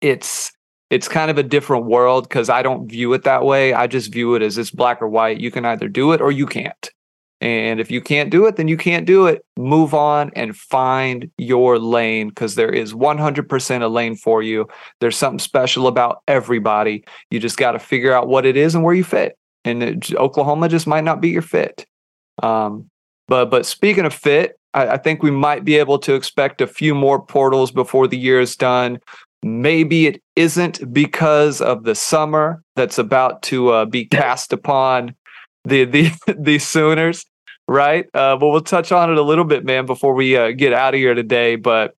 [0.00, 0.52] it's
[0.90, 3.74] it's kind of a different world because I don't view it that way.
[3.74, 5.38] I just view it as it's black or white.
[5.38, 6.90] You can either do it or you can't.
[7.40, 9.44] And if you can't do it, then you can't do it.
[9.56, 14.66] Move on and find your lane because there is 100% a lane for you.
[15.00, 17.04] There's something special about everybody.
[17.30, 19.38] You just got to figure out what it is and where you fit.
[19.64, 21.86] And it, Oklahoma just might not be your fit.
[22.42, 22.90] Um,
[23.28, 26.66] but but speaking of fit, I, I think we might be able to expect a
[26.66, 28.98] few more portals before the year is done.
[29.42, 35.14] Maybe it isn't because of the summer that's about to uh, be cast upon
[35.68, 37.24] the the the Sooners,
[37.66, 38.06] right?
[38.14, 40.94] Uh, but we'll touch on it a little bit, man, before we uh, get out
[40.94, 41.56] of here today.
[41.56, 41.94] But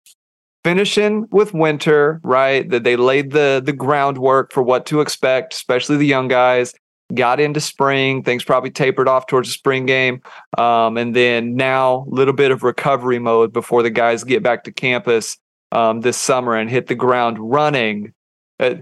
[0.65, 2.69] finishing with winter, right?
[2.69, 6.75] That they laid the the groundwork for what to expect, especially the young guys.
[7.15, 10.21] Got into spring, things probably tapered off towards the spring game,
[10.59, 14.65] um, and then now a little bit of recovery mode before the guys get back
[14.65, 15.39] to campus
[15.73, 18.13] um, this summer and hit the ground running.
[18.61, 18.75] Uh,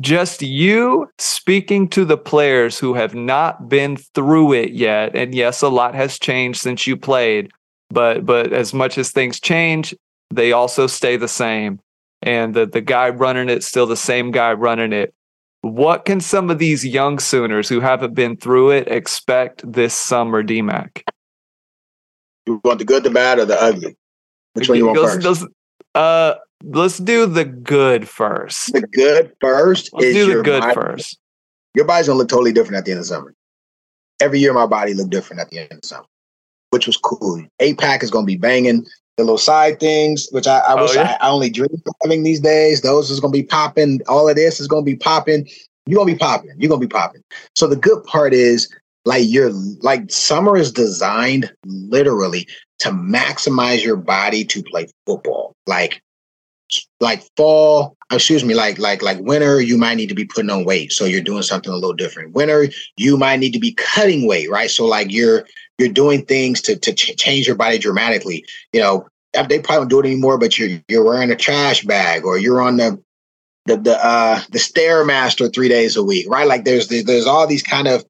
[0.00, 5.14] just you speaking to the players who have not been through it yet.
[5.14, 7.50] And yes a lot has changed since you played
[7.90, 9.94] but but as much as things change
[10.30, 11.80] they also stay the same.
[12.22, 15.14] And the the guy running it still the same guy running it.
[15.60, 20.42] What can some of these young sooners who haven't been through it expect this summer
[20.42, 21.02] dmac?
[22.46, 23.96] You want the good the bad or the ugly?
[24.54, 25.44] Which one you want first?
[25.94, 26.34] uh
[26.72, 28.72] let's do the good first.
[28.72, 30.74] The good 1st let's is do the good body.
[30.74, 31.18] first.
[31.74, 33.34] Your body's gonna look totally different at the end of summer.
[34.20, 36.06] Every year, my body looked different at the end of summer,
[36.70, 37.44] which was cool.
[37.60, 38.86] Eight pack is gonna be banging.
[39.16, 41.16] The little side things, which I, I oh, wish yeah?
[41.20, 42.80] I, I, only dream of having these days.
[42.80, 44.00] Those is gonna be popping.
[44.08, 45.48] All of this is gonna be popping.
[45.86, 46.50] You're gonna be popping.
[46.58, 47.22] You're gonna be popping.
[47.54, 48.72] So the good part is
[49.04, 52.48] like you're like summer is designed literally
[52.80, 55.54] to maximize your body to play football.
[55.66, 56.02] Like
[57.00, 60.64] like fall, excuse me, like like like winter, you might need to be putting on
[60.64, 60.92] weight.
[60.92, 62.32] So you're doing something a little different.
[62.32, 64.70] Winter, you might need to be cutting weight, right?
[64.70, 65.46] So like you're
[65.78, 68.44] you're doing things to to ch- change your body dramatically.
[68.72, 69.08] You know,
[69.48, 72.62] they probably don't do it anymore, but you're you're wearing a trash bag or you're
[72.62, 73.02] on the
[73.66, 76.46] the the uh the stairmaster three days a week, right?
[76.46, 78.04] Like there's there's all these kind of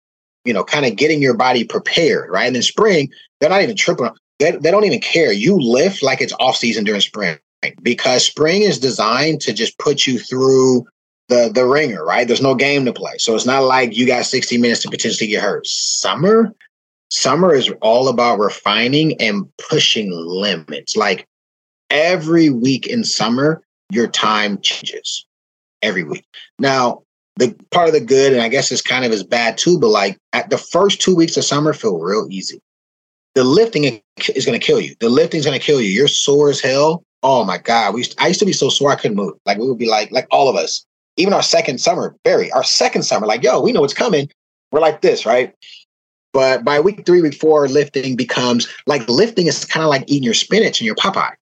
[0.44, 2.46] you know kind of getting your body prepared, right?
[2.46, 4.10] And in spring, they're not even tripping.
[4.40, 5.32] They, they don't even care.
[5.32, 7.38] You lift like it's off season during spring
[7.82, 10.86] because spring is designed to just put you through
[11.28, 12.26] the the ringer, right?
[12.26, 13.18] There's no game to play.
[13.18, 15.66] So it's not like you got 60 minutes to potentially get hurt.
[15.66, 16.54] Summer,
[17.10, 20.96] summer is all about refining and pushing limits.
[20.96, 21.26] Like
[21.90, 25.26] every week in summer, your time changes
[25.82, 26.24] every week.
[26.58, 27.02] Now,
[27.36, 29.88] the part of the good, and I guess it's kind of as bad too, but
[29.88, 32.60] like at the first two weeks of summer feel real easy.
[33.34, 34.00] The lifting
[34.34, 34.94] is going to kill you.
[35.00, 35.88] The lifting is going to kill you.
[35.88, 38.92] You're sore as hell oh my god, we used I used to be so sore
[38.92, 39.34] I couldn't move.
[39.46, 40.84] Like we would be like like all of us,
[41.16, 44.30] even our second summer, Barry, our second summer, like yo, we know what's coming.
[44.70, 45.52] We're like this, right?
[46.32, 50.24] But by week three, week four, lifting becomes like lifting is kind of like eating
[50.24, 51.34] your spinach and your Popeye.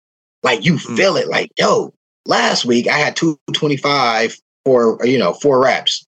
[0.43, 0.95] Like you mm.
[0.95, 1.93] feel it, like yo.
[2.27, 6.05] Last week I had two twenty five for you know four reps.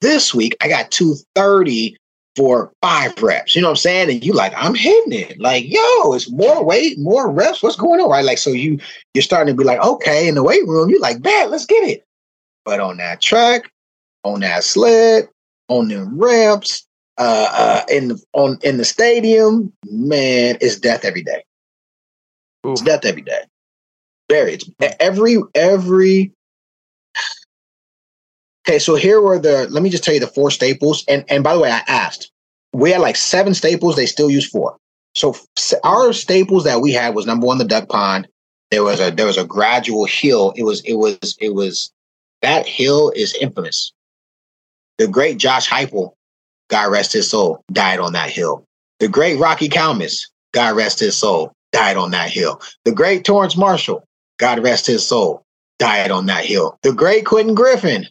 [0.00, 1.96] This week I got two thirty
[2.36, 3.56] for five reps.
[3.56, 4.10] You know what I'm saying?
[4.10, 5.40] And you like, I'm hitting it.
[5.40, 7.62] Like, yo, it's more weight, more reps.
[7.62, 8.10] What's going on?
[8.10, 8.24] Right.
[8.24, 8.78] Like, so you
[9.14, 11.82] you're starting to be like, okay, in the weight room, you're like, bad, let's get
[11.88, 12.04] it.
[12.64, 13.70] But on that track,
[14.22, 15.28] on that sled,
[15.68, 16.86] on them ramps,
[17.18, 21.42] uh, uh in the on in the stadium, man, it's death every day.
[22.66, 22.72] Ooh.
[22.72, 23.40] It's death every day.
[24.28, 24.68] Very it's
[25.00, 26.32] every every
[28.66, 29.68] Okay, so here were the.
[29.70, 31.04] Let me just tell you the four staples.
[31.06, 32.32] And and by the way, I asked.
[32.72, 33.94] We had like seven staples.
[33.94, 34.76] They still use four.
[35.14, 35.36] So
[35.84, 38.26] our staples that we had was number one, the duck pond.
[38.72, 40.52] There was a there was a gradual hill.
[40.56, 41.92] It was it was it was
[42.42, 43.92] that hill is infamous.
[44.98, 46.12] The great Josh Heupel,
[46.68, 48.64] God rest his soul, died on that hill.
[48.98, 52.60] The great Rocky Calmus, God rest his soul, died on that hill.
[52.84, 54.04] The great Torrance Marshall,
[54.38, 55.44] God rest his soul,
[55.78, 56.78] died on that hill.
[56.82, 58.06] The great Quentin Griffin,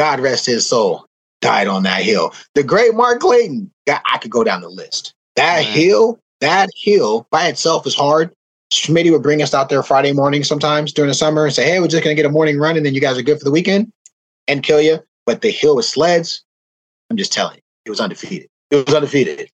[0.00, 1.04] God rest his soul,
[1.42, 2.32] died on that hill.
[2.54, 5.12] The great Mark Clayton, I could go down the list.
[5.36, 8.32] That hill, that hill by itself is hard.
[8.72, 11.80] Schmitty would bring us out there Friday morning sometimes during the summer and say, Hey,
[11.80, 13.44] we're just going to get a morning run and then you guys are good for
[13.44, 13.92] the weekend
[14.48, 15.00] and kill you.
[15.26, 16.44] But the hill with sleds,
[17.10, 18.48] I'm just telling you, it was undefeated.
[18.70, 19.50] It was undefeated.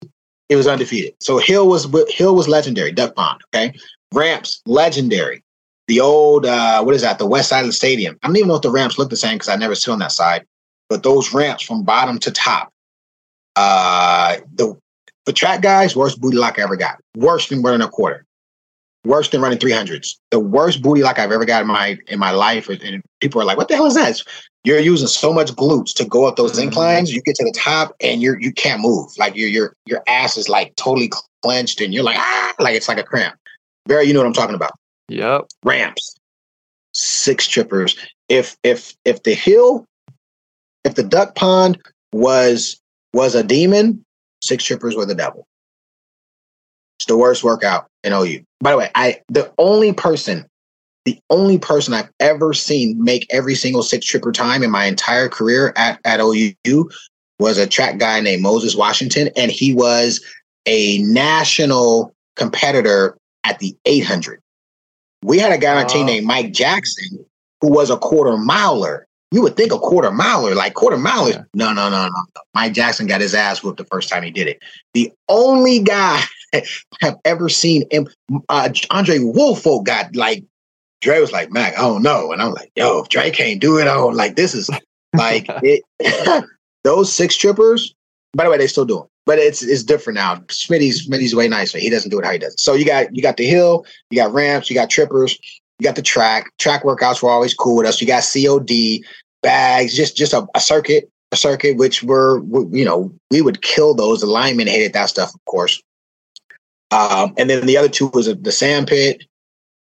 [0.49, 1.15] It was undefeated.
[1.19, 2.93] So Hill was Hill was legendary.
[2.93, 3.77] Duck Pond, okay.
[4.13, 5.43] Ramps legendary
[5.89, 7.19] the old uh, what is that?
[7.19, 8.19] The west side of the stadium.
[8.23, 9.99] I don't even know if the ramps look the same because I never sit on
[10.01, 10.45] that side.
[10.89, 12.73] But those ramps from bottom to top,
[13.57, 14.77] uh, the
[15.27, 16.99] the track guys worst booty lock I ever got.
[17.17, 18.25] Worse than running a quarter.
[19.05, 20.19] Worse than running three hundreds.
[20.31, 22.69] The worst booty lock I've ever got in my in my life.
[22.69, 24.21] And people are like, "What the hell is that?"
[24.65, 26.63] You're using so much glutes to go up those mm-hmm.
[26.63, 27.15] inclines.
[27.15, 29.11] You get to the top and you're you can't move.
[29.19, 31.11] Like your your your ass is like totally
[31.43, 33.37] clenched and you're like ah, like it's like a cramp.
[33.87, 34.73] Barry, you know what I'm talking about.
[35.09, 35.47] Yep.
[35.65, 36.17] Ramps.
[36.93, 37.97] Six trippers.
[38.29, 39.85] If if if the hill,
[40.85, 41.79] if the duck pond
[42.13, 42.81] was
[43.13, 44.05] was a demon,
[44.43, 45.47] six trippers were the devil.
[46.99, 48.43] It's the worst workout in OU.
[48.61, 50.47] By the way, I the only person,
[51.05, 55.29] the only person I've ever seen make every single six tripper time in my entire
[55.29, 56.91] career at, at OU
[57.39, 60.25] was a track guy named Moses Washington, and he was
[60.65, 64.41] a national competitor at the 800.
[65.27, 67.27] We had a guy on our team named Mike Jackson
[67.61, 69.09] who was a quarter miler.
[69.33, 71.31] You would think a quarter miler, like quarter miler.
[71.31, 71.43] Yeah.
[71.53, 72.43] No, no, no, no.
[72.55, 74.63] Mike Jackson got his ass whooped the first time he did it.
[74.95, 76.23] The only guy
[77.03, 78.07] I've ever seen him,
[78.49, 80.45] uh, Andre Woolfolk got like,
[81.01, 82.31] Dre was like, Mack, I don't know.
[82.31, 84.71] And I'm like, yo, if Dre can't do it, I don't like this is
[85.13, 85.83] like it,
[86.85, 87.93] those six trippers.
[88.33, 90.37] By the way, they still do them but it's it's different now.
[90.47, 91.79] Schmitty's Schmitty's way nicer.
[91.79, 92.55] He doesn't do it how he does.
[92.55, 92.61] It.
[92.61, 95.39] So you got you got the hill, you got ramps, you got trippers,
[95.79, 96.51] you got the track.
[96.59, 98.01] Track workouts were always cool with us.
[98.01, 99.05] You got COD
[99.43, 103.95] bags, just just a, a circuit, a circuit which were you know we would kill
[103.95, 104.21] those.
[104.21, 105.83] The linemen hated that stuff, of course.
[106.93, 109.25] Um, and then the other two was the sand pit.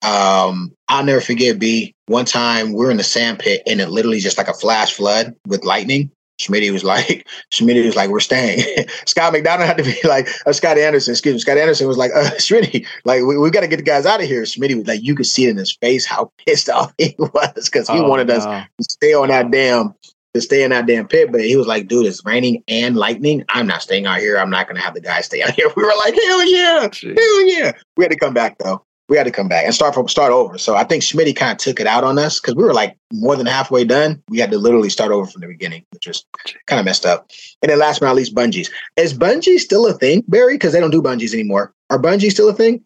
[0.03, 1.59] Um, I'll never forget.
[1.59, 4.53] B one time we we're in the sand pit and it literally just like a
[4.53, 6.11] flash flood with lightning.
[6.39, 8.87] Schmidt was like, Schmidt was like, we're staying.
[9.05, 11.39] Scott McDonald had to be like, uh, Scott Anderson, excuse me.
[11.39, 14.21] Scott Anderson was like, uh, Schmidt, like, we, we got to get the guys out
[14.21, 14.45] of here.
[14.45, 17.69] Schmidt was like, you could see it in his face how pissed off he was
[17.69, 18.35] because he oh, wanted no.
[18.35, 19.93] us to stay on that damn,
[20.33, 21.31] to stay in that damn pit.
[21.31, 23.43] But he was like, dude, it's raining and lightning.
[23.49, 24.37] I'm not staying out here.
[24.37, 25.67] I'm not going to have the guys stay out here.
[25.75, 27.17] We were like, hell yeah, Jeez.
[27.17, 27.71] hell yeah.
[27.97, 30.31] We had to come back though we had to come back and start from start
[30.31, 30.57] over.
[30.57, 32.97] So I think Schmidt kind of took it out on us because we were like
[33.13, 34.23] more than halfway done.
[34.27, 36.25] We had to literally start over from the beginning, which was
[36.65, 37.29] kind of messed up.
[37.61, 38.71] And then last but not least, bungees.
[38.97, 40.55] Is bungee still a thing, Barry?
[40.55, 41.75] Because they don't do bungees anymore.
[41.91, 42.83] Are bungees still a thing?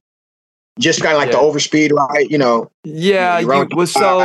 [0.78, 1.38] Just kind of like yeah.
[1.38, 2.30] the overspeed, right?
[2.30, 2.70] You know.
[2.84, 3.40] Yeah.
[3.40, 4.20] You, you was so.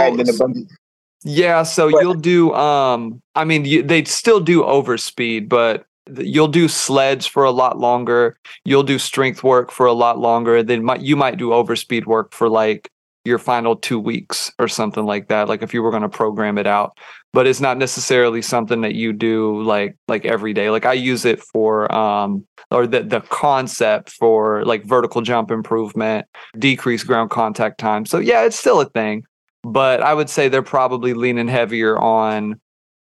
[1.25, 2.53] Yeah, so but, you'll do.
[2.53, 5.87] Um, I mean, you, they still do overspeed, but
[6.19, 10.63] you'll do sleds for a lot longer you'll do strength work for a lot longer
[10.63, 12.91] then might, you might do overspeed work for like
[13.25, 16.59] your final two weeks or something like that like if you were going to program
[16.59, 16.97] it out.
[17.33, 20.71] But it's not necessarily something that you do like like every day.
[20.71, 26.27] Like i use it for um or the the concept for like vertical jump improvement
[26.59, 28.07] decrease ground contact time.
[28.07, 29.25] So yeah it's still a thing
[29.65, 32.61] but i would say they're probably leaning heavier on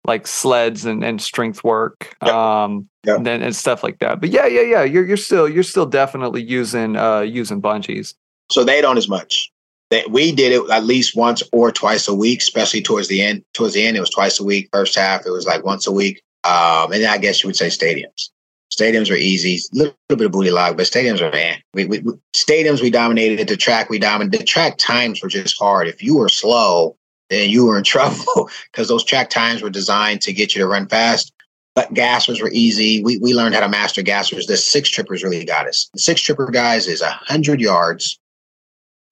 [0.08, 4.20] like sleds and, and strength work um and, and stuff like that.
[4.20, 8.16] But yeah yeah yeah you're you're still you're still definitely using uh using bungees.
[8.52, 9.52] So they don't as much.
[9.90, 13.44] That we did it at least once or twice a week especially towards the end
[13.54, 14.70] towards the end it was twice a week.
[14.74, 16.22] First half it was like once a week.
[16.44, 18.30] Um and then i guess you would say stadiums.
[18.72, 21.86] Stadiums are easy a little, little bit of booty log but stadiums are man we,
[21.86, 23.48] we, we, stadiums we dominated.
[23.48, 25.88] The track we dominated the track times were just hard.
[25.88, 26.98] If you were slow
[27.30, 30.68] then you were in trouble because those track times were designed to get you to
[30.68, 31.34] run fast.
[31.76, 33.04] but gassers were easy.
[33.04, 34.48] We we learned how to master gassers.
[34.48, 35.90] The six trippers really got us.
[35.94, 38.20] The six tripper guys is a hundred yards,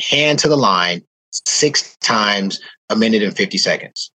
[0.01, 2.59] hand to the line, six times
[2.89, 4.11] a minute and fifty seconds.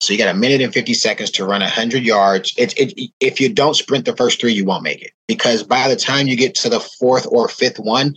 [0.00, 2.54] So you got a minute and 50 seconds to run 100 yards.
[2.58, 5.88] It, it, if you don't sprint the first three, you won't make it because by
[5.88, 8.14] the time you get to the fourth or fifth one,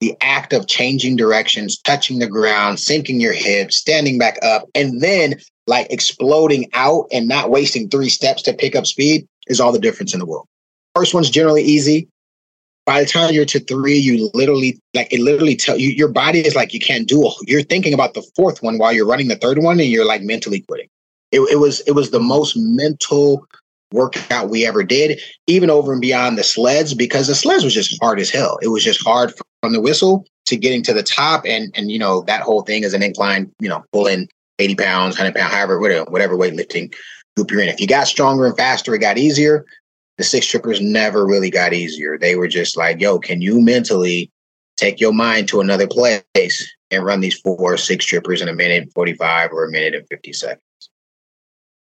[0.00, 5.00] the act of changing directions, touching the ground, sinking your hips, standing back up, and
[5.00, 5.34] then
[5.66, 9.78] like exploding out and not wasting three steps to pick up speed is all the
[9.78, 10.46] difference in the world.
[10.94, 12.08] First one's generally easy.
[12.86, 16.40] By the time you're to three, you literally like it literally tell you your body
[16.40, 17.34] is like you can't do it.
[17.42, 20.22] You're thinking about the fourth one while you're running the third one, and you're like
[20.22, 20.88] mentally quitting.
[21.30, 23.46] It, it was it was the most mental
[23.92, 27.96] workout we ever did, even over and beyond the sleds, because the sleds was just
[28.02, 28.58] hard as hell.
[28.62, 29.32] It was just hard
[29.62, 32.84] from the whistle to getting to the top, and and you know that whole thing
[32.84, 34.28] is an incline, you know, pulling
[34.58, 36.92] 80 pounds, 100 pound, however, whatever, whatever weightlifting
[37.36, 37.68] group you're in.
[37.68, 39.64] If you got stronger and faster, it got easier.
[40.16, 42.18] The six trippers never really got easier.
[42.18, 44.32] They were just like, yo, can you mentally
[44.76, 46.24] take your mind to another place
[46.90, 50.32] and run these four, six trippers in a minute 45 or a minute and 50
[50.32, 50.62] seconds?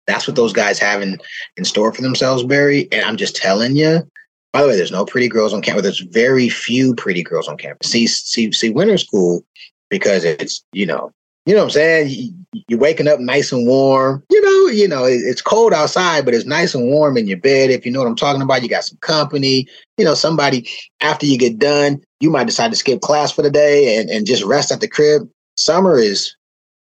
[0.06, 1.18] That's what those guys have in,
[1.56, 2.88] in store for themselves, Barry.
[2.92, 4.06] And I'm just telling you,
[4.52, 5.82] by the way, there's no pretty girls on campus.
[5.82, 7.90] There's very few pretty girls on campus.
[7.90, 9.44] See, see, see, winter school
[9.90, 11.12] because it's you know
[11.46, 12.46] you know what I'm saying?
[12.68, 14.22] You're waking up nice and warm.
[14.30, 17.70] You know, you know, it's cold outside, but it's nice and warm in your bed.
[17.70, 19.66] If you know what I'm talking about, you got some company.
[19.98, 20.66] You know, somebody
[21.02, 24.26] after you get done, you might decide to skip class for the day and, and
[24.26, 25.28] just rest at the crib.
[25.56, 26.34] Summer is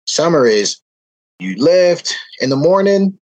[0.08, 0.80] summer is
[1.40, 3.18] you lift in the morning,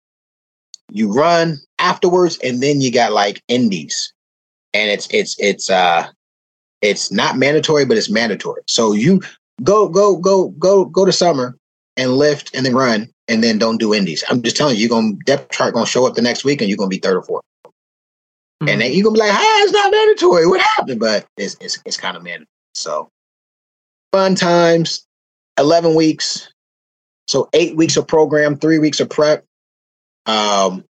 [0.90, 4.12] you run afterwards, and then you got like indies.
[4.74, 6.08] And it's it's it's uh
[6.80, 8.62] it's not mandatory, but it's mandatory.
[8.66, 9.20] So you
[9.62, 11.56] go go go go go to summer
[11.96, 14.24] and lift and then run and then don't do indies.
[14.28, 16.68] I'm just telling you, you're gonna depth chart gonna show up the next week and
[16.68, 18.68] you're gonna be third or 4th mm-hmm.
[18.68, 20.46] And then you're gonna be like, ah, it's not mandatory.
[20.46, 21.00] What happened?
[21.00, 22.46] But it's it's it's kind of mandatory.
[22.74, 23.10] So
[24.12, 25.06] fun times,
[25.58, 26.52] 11 weeks.
[27.30, 29.44] So eight weeks of program, three weeks of prep.
[30.26, 30.84] Um,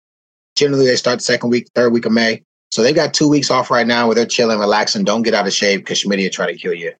[0.54, 2.44] generally they start the second week, third week of May.
[2.70, 5.02] So they've got two weeks off right now where they're chilling, relaxing.
[5.02, 6.92] Don't get out of shape because Schmidt will try to kill you.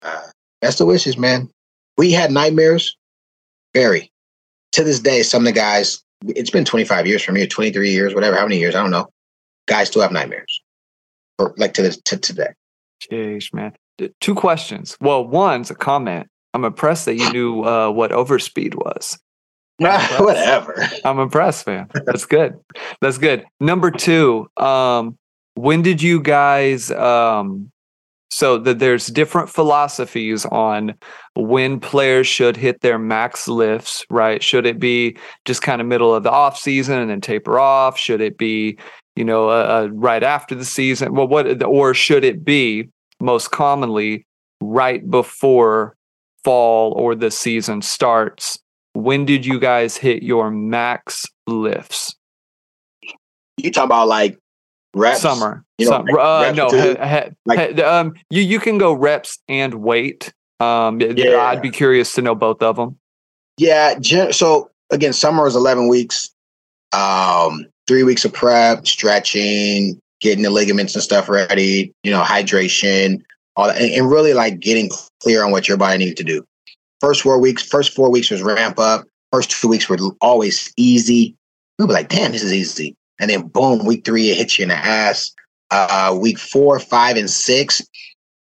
[0.00, 0.22] Uh,
[0.62, 1.50] that's the wishes, man.
[1.98, 2.96] We had nightmares.
[3.74, 4.10] Barry.
[4.72, 8.14] To this day, some of the guys, it's been 25 years for me, 23 years,
[8.14, 9.08] whatever, how many years, I don't know.
[9.66, 10.62] Guys still have nightmares.
[11.38, 12.54] Or like to this to today.
[13.10, 13.74] Jeez, man.
[14.20, 14.96] Two questions.
[14.98, 16.28] Well, one's a comment.
[16.54, 19.18] I'm impressed that you knew uh, what overspeed was.
[19.78, 20.76] Whatever.
[21.04, 21.88] I'm impressed, man.
[22.06, 22.58] That's good.
[23.00, 23.44] That's good.
[23.58, 25.18] Number two, um,
[25.54, 27.72] when did you guys um,
[28.30, 30.94] so that there's different philosophies on
[31.34, 34.42] when players should hit their max lifts, right?
[34.42, 37.98] Should it be just kind of middle of the off season and then taper off?
[37.98, 38.78] Should it be,
[39.16, 41.14] you know, uh, uh, right after the season?
[41.14, 42.88] Well, what or should it be
[43.20, 44.26] most commonly
[44.62, 45.94] right before
[46.44, 48.58] fall or the season starts?
[48.94, 52.14] When did you guys hit your max lifts?
[53.56, 54.38] You talk about like
[54.94, 59.74] reps summer you know, Some, uh, no like, um you you can go reps and
[59.74, 61.38] weight um yeah.
[61.46, 62.98] i'd be curious to know both of them
[63.56, 63.98] yeah
[64.30, 66.30] so again summer is 11 weeks
[66.92, 73.22] um three weeks of prep stretching getting the ligaments and stuff ready you know hydration
[73.56, 74.90] all that, and, and really like getting
[75.22, 76.44] clear on what your body needs to do
[77.00, 81.36] first four weeks first four weeks was ramp up first two weeks were always easy
[81.78, 84.64] We'd be like damn this is easy and then boom, week three it hits you
[84.64, 85.32] in the ass.
[85.70, 87.80] Uh, week four, five, and six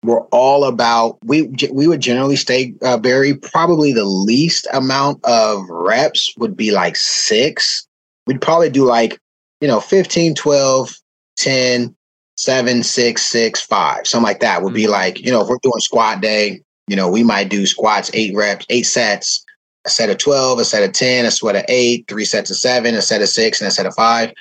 [0.03, 2.99] were all about we we would generally stay uh.
[3.43, 7.87] Probably the least amount of reps would be like six.
[8.25, 9.19] We'd probably do like
[9.61, 10.95] you know 15, 12,
[11.37, 11.95] 10,
[12.37, 14.75] 7, 6, 6, 5, something like that would mm-hmm.
[14.75, 18.11] be like, you know, if we're doing squat day, you know, we might do squats,
[18.13, 19.45] eight reps, eight sets,
[19.85, 22.57] a set of 12, a set of 10, a set of eight, three sets of
[22.57, 24.33] seven, a set of six, and a set of five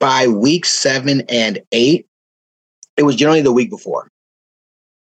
[0.00, 2.06] by week seven and eight,
[2.96, 4.10] it was generally the week before.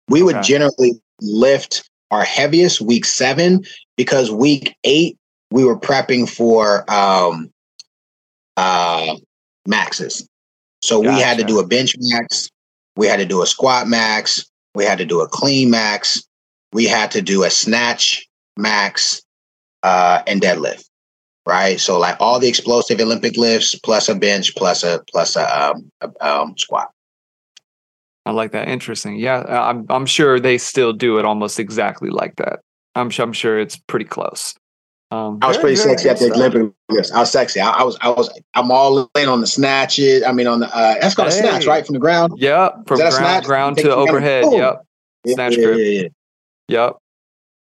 [0.07, 0.25] We okay.
[0.25, 3.63] would generally lift our heaviest week seven
[3.97, 5.17] because week eight
[5.51, 7.51] we were prepping for um,
[8.57, 9.15] uh,
[9.67, 10.27] maxes.
[10.81, 11.15] So gotcha.
[11.15, 12.49] we had to do a bench max,
[12.95, 16.23] we had to do a squat max, we had to do a clean max,
[16.73, 18.27] we had to do a snatch
[18.57, 19.21] max,
[19.83, 20.89] uh, and deadlift
[21.49, 21.79] right?
[21.79, 25.91] So like all the explosive Olympic lifts plus a bench plus a plus a, um,
[26.01, 26.89] a um, squat.
[28.25, 28.67] I like that.
[28.67, 29.15] Interesting.
[29.17, 32.59] Yeah, I'm I'm sure they still do it almost exactly like that.
[32.95, 34.53] I'm I'm sure it's pretty close.
[35.11, 36.55] Um, I was very, pretty very sexy at the good.
[36.55, 36.75] Olympic.
[36.91, 37.59] Yes, I was sexy.
[37.59, 37.97] I, I was.
[38.01, 38.29] I was.
[38.53, 40.23] I'm all in on the snatches.
[40.23, 42.33] I mean, on the uh, that's called a snatch, right from the ground.
[42.37, 43.43] Yep, from that ground, snatch?
[43.43, 44.01] ground to it together.
[44.01, 44.43] overhead.
[44.43, 44.53] Boom.
[44.53, 44.85] Yep,
[45.27, 45.77] Snatch yeah, grip.
[45.79, 46.07] Yeah, yeah.
[46.67, 46.97] yep.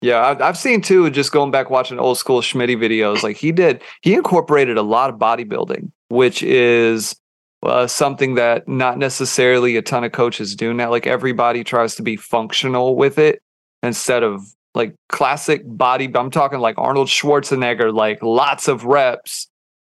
[0.02, 1.10] Yeah, I've, I've seen too.
[1.10, 5.10] Just going back watching old school Schmitty videos, like he did, he incorporated a lot
[5.10, 7.16] of bodybuilding, which is
[7.62, 10.90] uh, something that not necessarily a ton of coaches do now.
[10.90, 13.42] Like everybody tries to be functional with it
[13.82, 14.42] instead of
[14.74, 16.10] like classic body.
[16.14, 19.48] I'm talking like Arnold Schwarzenegger, like lots of reps.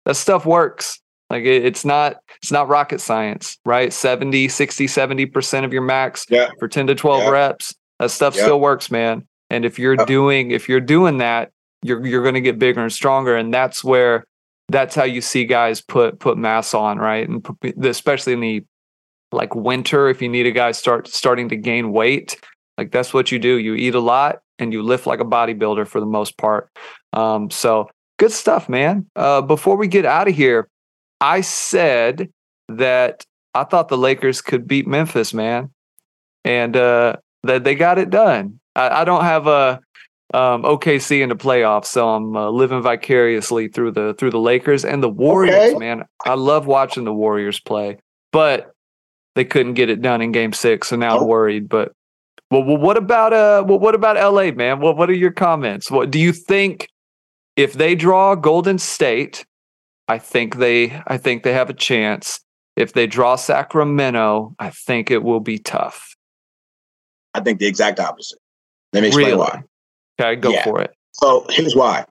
[0.04, 1.00] That stuff works.
[1.30, 3.92] Like it, it's not it's not rocket science, right?
[3.92, 6.48] 70, 60, 70% of your max Yeah.
[6.58, 7.30] for 10 to 12 Yeah.
[7.30, 7.74] reps.
[7.98, 8.42] That stuff Yeah.
[8.42, 9.26] still works, man.
[9.50, 11.50] And if you're doing if you're doing that,
[11.82, 14.24] you're you're going to get bigger and stronger and that's where
[14.70, 17.28] that's how you see guys put put mass on, right?
[17.28, 17.46] And
[17.84, 18.64] especially in the
[19.32, 22.36] like winter if you need a guy start starting to gain weight,
[22.78, 23.56] like that's what you do.
[23.58, 26.70] You eat a lot and you lift like a bodybuilder for the most part.
[27.12, 27.88] Um so
[28.18, 29.06] good stuff, man.
[29.16, 30.68] Uh before we get out of here,
[31.20, 32.30] I said
[32.68, 33.24] that
[33.54, 35.70] I thought the Lakers could beat Memphis, man.
[36.44, 38.58] And uh that they got it done.
[38.74, 39.80] I, I don't have a
[40.32, 44.84] um, OKC in the playoffs, so I'm uh, living vicariously through the through the Lakers
[44.84, 45.54] and the Warriors.
[45.54, 45.78] Okay.
[45.78, 47.98] Man, I love watching the Warriors play,
[48.32, 48.72] but
[49.36, 51.68] they couldn't get it done in Game Six, so now I'm worried.
[51.68, 51.92] But
[52.54, 54.80] well, well, what about uh, well, what about LA, man?
[54.80, 55.90] What what are your comments?
[55.90, 56.88] What do you think
[57.56, 59.44] if they draw Golden State?
[60.06, 62.40] I think they I think they have a chance.
[62.76, 66.14] If they draw Sacramento, I think it will be tough.
[67.34, 68.38] I think the exact opposite.
[68.92, 69.38] Let me explain Really?
[69.38, 69.62] why.
[70.20, 70.62] Okay, go Yeah.
[70.64, 70.92] for it.
[71.12, 72.04] So here's why.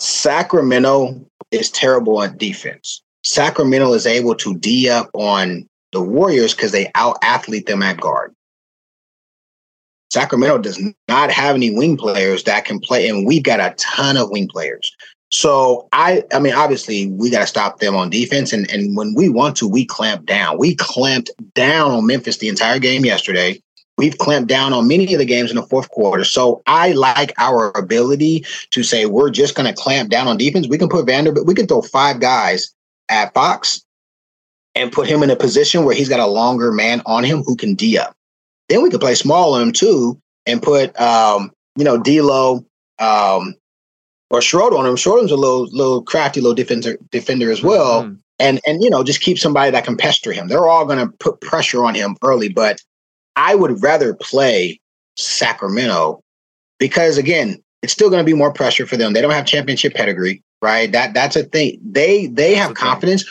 [0.00, 3.02] Sacramento is terrible on defense.
[3.24, 8.00] Sacramento is able to D up on the Warriors because they out athlete them at
[8.00, 8.34] guard.
[10.16, 14.16] Sacramento does not have any wing players that can play, and we've got a ton
[14.16, 14.90] of wing players.
[15.30, 19.12] So I, I mean, obviously we got to stop them on defense, and and when
[19.14, 20.56] we want to, we clamp down.
[20.56, 23.60] We clamped down on Memphis the entire game yesterday.
[23.98, 26.24] We've clamped down on many of the games in the fourth quarter.
[26.24, 30.66] So I like our ability to say we're just going to clamp down on defense.
[30.66, 32.74] We can put Vanderbilt, we can throw five guys
[33.10, 33.84] at Fox
[34.74, 37.54] and put him in a position where he's got a longer man on him who
[37.54, 38.15] can D up.
[38.68, 42.64] Then we could play small on him too and put, um, you know, D'Lo
[42.98, 43.54] um,
[44.30, 44.96] or Schroeder on him.
[44.96, 48.18] Schroeder's a little, little crafty, little defender, defender as well Mhm.
[48.38, 50.48] and and you know just keep somebody that can pester him.
[50.48, 52.80] They're all going to put pressure on him early, but
[53.36, 54.80] I would rather play
[55.16, 56.20] Sacramento
[56.78, 59.12] because again, it's still going to be more pressure for them.
[59.12, 60.90] They don't have championship pedigree, right?
[60.90, 61.78] That that's a thing.
[61.84, 63.24] They they have confidence.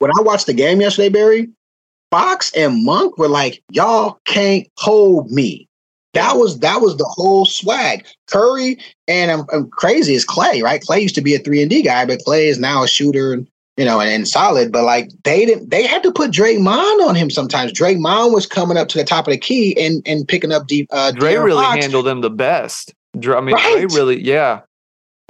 [0.00, 1.48] When I watched the game yesterday, Barry,
[2.12, 5.66] Fox and Monk were like, "Y'all can't hold me."
[6.12, 8.04] That was that was the whole swag.
[8.28, 8.76] Curry
[9.08, 10.82] and I'm, I'm crazy is Clay, right?
[10.82, 13.32] Clay used to be a three and D guy, but Clay is now a shooter
[13.32, 13.48] and
[13.78, 14.70] you know and, and solid.
[14.70, 17.72] But like they didn't, they had to put Draymond on him sometimes.
[17.72, 20.88] Draymond was coming up to the top of the key and and picking up deep.
[20.92, 21.82] Uh, Dre De'Aaron really Fox.
[21.82, 22.92] handled them the best.
[23.18, 23.92] Dre, I mean, Dre Right.
[23.92, 24.60] really, yeah.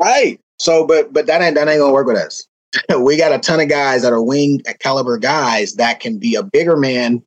[0.00, 0.40] Right.
[0.58, 2.44] So, but but that ain't that ain't gonna work with us.
[3.00, 6.42] we got a ton of guys that are wing caliber guys that can be a
[6.42, 7.22] bigger man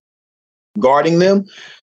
[0.79, 1.45] guarding them.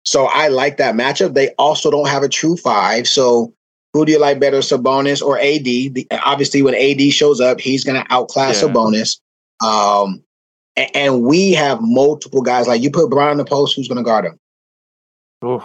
[0.04, 1.34] So I like that matchup.
[1.34, 3.08] They also don't have a true five.
[3.08, 3.54] So
[3.94, 5.64] who do you like better, Sabonis or AD?
[5.64, 8.70] The, obviously, when AD shows up, he's gonna outclass Yeah.
[8.70, 9.20] Sabonis.
[9.62, 10.24] Um,
[10.78, 12.68] a- and, we have multiple guys.
[12.68, 14.40] Like you put Brian in the post, who's gonna guard him?
[15.46, 15.64] Oof.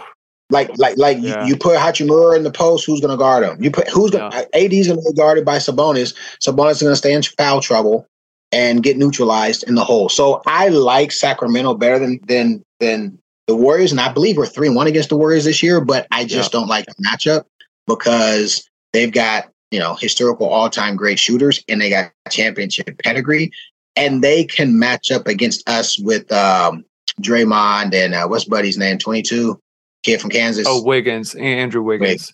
[0.49, 1.43] Like, like, like Yeah.
[1.43, 2.85] you, you put Hachimura in the post.
[2.85, 3.61] Who's going to guard him?
[3.61, 4.31] You put who's going?
[4.31, 6.13] to AD's going to be guarded by Sabonis.
[6.39, 8.07] Sabonis is going to stay in foul trouble
[8.51, 10.09] and get neutralized in the hole.
[10.09, 14.67] So I like Sacramento better than than than the Warriors, and I believe we're three
[14.67, 15.81] and one against the Warriors this year.
[15.81, 17.43] But I just don't like the matchup
[17.85, 23.51] because they've got you know historical all time great shooters and they got championship pedigree,
[23.97, 26.85] and they can match up against us with um,
[27.21, 28.97] Draymond and uh, what's Buddy's name?
[28.97, 29.59] Twenty two
[30.03, 30.65] kid from Kansas.
[30.67, 32.33] Oh, Wiggins, Andrew Wiggins.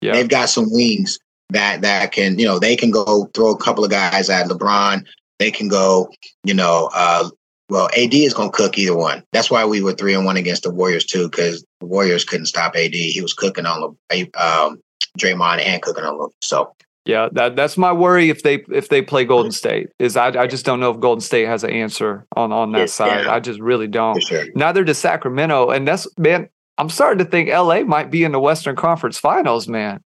[0.00, 0.12] Yeah.
[0.12, 1.18] They've got some wings
[1.50, 5.04] that that can, you know, they can go throw a couple of guys at LeBron.
[5.38, 6.10] They can go,
[6.44, 7.28] you know, uh
[7.70, 9.22] well, AD is gonna cook either one.
[9.32, 12.46] That's why we were three and one against the Warriors too, because the Warriors couldn't
[12.46, 12.94] stop AD.
[12.94, 14.80] He was cooking on Le- um
[15.18, 16.72] Draymond and cooking on Le- so
[17.06, 20.46] Yeah, that that's my worry if they if they play Golden State is I I
[20.46, 22.86] just don't know if Golden State has an answer on on that Yeah.
[22.86, 23.26] side.
[23.26, 24.20] I just really don't.
[24.22, 24.44] sure.
[24.54, 26.48] Neither does Sacramento, and that's man.
[26.78, 30.02] I'm starting to think LA might be in the Western Conference Finals, man.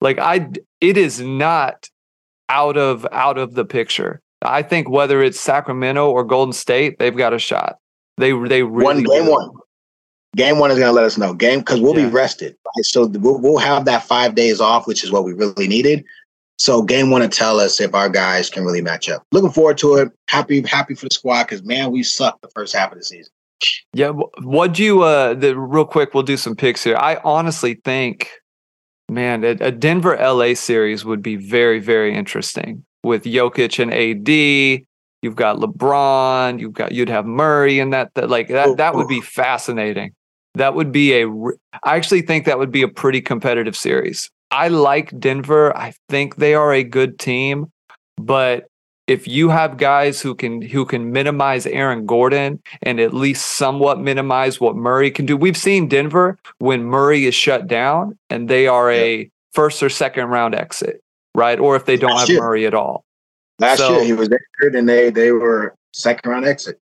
[0.00, 0.48] Like I,
[0.80, 1.88] it is not
[2.48, 4.20] out of out of the picture.
[4.42, 7.76] I think whether it's Sacramento or Golden State, they've got a shot.
[8.18, 9.30] They they really one game do.
[9.30, 9.50] one.
[10.34, 11.34] Game one is gonna let us know.
[11.34, 12.06] Game because we'll Yeah.
[12.06, 12.56] be rested.
[12.64, 12.84] Right?
[12.84, 16.04] So we'll, we'll have that five days off, which is what we really needed.
[16.58, 19.24] So game one to tell us if our guys can really match up.
[19.32, 20.12] Looking forward to it.
[20.28, 23.32] Happy, happy for the squad because man, we sucked the first half of the season.
[23.92, 25.02] Yeah, what'd you?
[25.02, 26.96] Uh, the real quick, we'll do some picks here.
[26.96, 28.30] I honestly think,
[29.08, 34.86] man, a, a Denver LA series would be very, very interesting with Jokic and AD.
[35.22, 36.60] You've got LeBron.
[36.60, 38.12] You've got you'd have Murray and that.
[38.14, 38.76] That like that.
[38.76, 40.14] That would be fascinating.
[40.54, 41.28] That would be a.
[41.28, 44.30] I actually think that would be a pretty competitive series.
[44.50, 45.74] I like Denver.
[45.76, 47.72] I think they are a good team,
[48.16, 48.66] but
[49.06, 54.00] if you have guys who can who can minimize Aaron Gordon and at least somewhat
[54.00, 55.36] minimize what Murray can do.
[55.36, 60.28] We've seen Denver when Murray is shut down and they are a first or second
[60.28, 61.02] round exit,
[61.34, 61.58] right?
[61.58, 62.40] Or if they don't Last have year.
[62.40, 63.04] Murray at all.
[63.58, 66.78] Last so, year he was injured and they they were second round exit.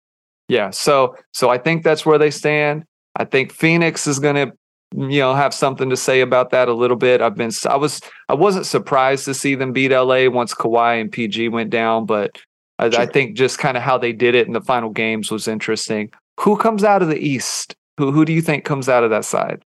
[0.49, 2.85] Yeah, so so I think that's where they stand.
[3.17, 4.57] I think Phoenix is going to
[4.95, 7.21] you know have something to say about that a little bit.
[7.21, 11.13] I've been I was I wasn't surprised to see them beat LA once Kawhi and
[11.13, 12.39] PG went down, but
[12.79, 13.01] I, sure.
[13.01, 16.11] I think just kind of how they did it in the final games was interesting.
[16.41, 17.75] Who comes out of the East?
[17.99, 19.63] Who who do you think comes out of that side?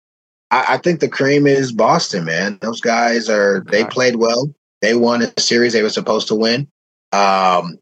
[0.51, 2.59] I, I think the cream is Boston, man.
[2.61, 4.53] Those guys are they played well.
[4.83, 6.69] They won a series they were supposed to win.
[7.13, 7.79] Um,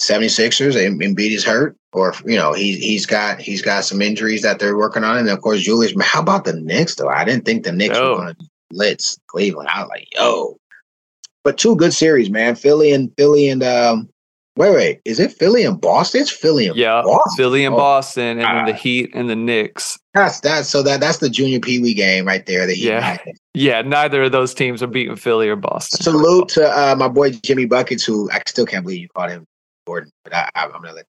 [0.00, 4.42] 76ers, and Embiid is hurt, or you know he he's got he's got some injuries
[4.42, 5.92] that they're working on, and of course Julius.
[6.00, 7.08] How about the Knicks though?
[7.08, 9.68] I didn't think the Knicks were going to blitz Cleveland.
[9.72, 10.56] I was like, yo,
[11.42, 12.54] but two good series, man.
[12.54, 14.08] Philly and Philly and um,
[14.56, 16.20] wait, wait, is it Philly and Boston?
[16.20, 17.36] It's Philly and yeah, Boston.
[17.36, 19.98] Philly and oh, Boston, and then the Heat and the Knicks.
[20.14, 20.66] That's that.
[20.66, 22.66] So that that's the junior Pee Wee game right there.
[22.66, 23.18] The yeah,
[23.54, 23.82] yeah.
[23.82, 26.00] Neither of those teams are beating Philly or Boston.
[26.02, 29.46] Salute to uh, my boy Jimmy Buckets, who I still can't believe you called him
[29.88, 31.06] Gordon, but I, am gonna let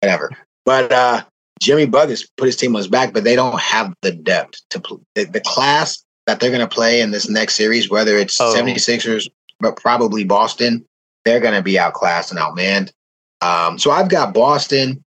[0.00, 0.30] whatever.
[0.64, 1.24] But uh,
[1.60, 4.80] Jimmy Buckets put his team on his back, but they don't have the depth to
[4.80, 8.54] pl- the, the class that they're gonna play in this next series, whether it's oh.
[8.54, 9.28] 76ers,
[9.60, 10.84] but probably Boston,
[11.24, 12.92] they're gonna be outclassed and outmanned.
[13.40, 15.02] Um, so I've got Boston.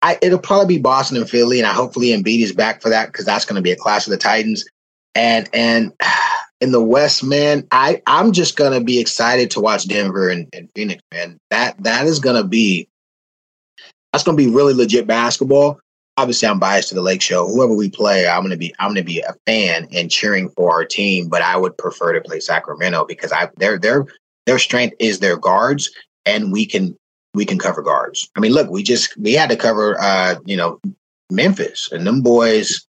[0.00, 3.06] I, it'll probably be Boston and Philly, and I hopefully Embiid is back for that
[3.06, 4.64] because that's going to be a clash of the Titans.
[5.14, 5.92] And and
[6.62, 10.68] in the West, man, I I'm just gonna be excited to watch Denver and, and
[10.76, 11.36] Phoenix, man.
[11.50, 12.88] That that is gonna be
[14.12, 15.80] that's gonna be really legit basketball.
[16.16, 17.48] Obviously, I'm biased to the Lake Show.
[17.48, 20.84] Whoever we play, I'm gonna be I'm gonna be a fan and cheering for our
[20.84, 21.28] team.
[21.28, 24.06] But I would prefer to play Sacramento because I their their
[24.46, 25.90] their strength is their guards,
[26.26, 26.96] and we can
[27.34, 28.30] we can cover guards.
[28.36, 30.78] I mean, look, we just we had to cover uh, you know
[31.28, 32.86] Memphis, and them boys,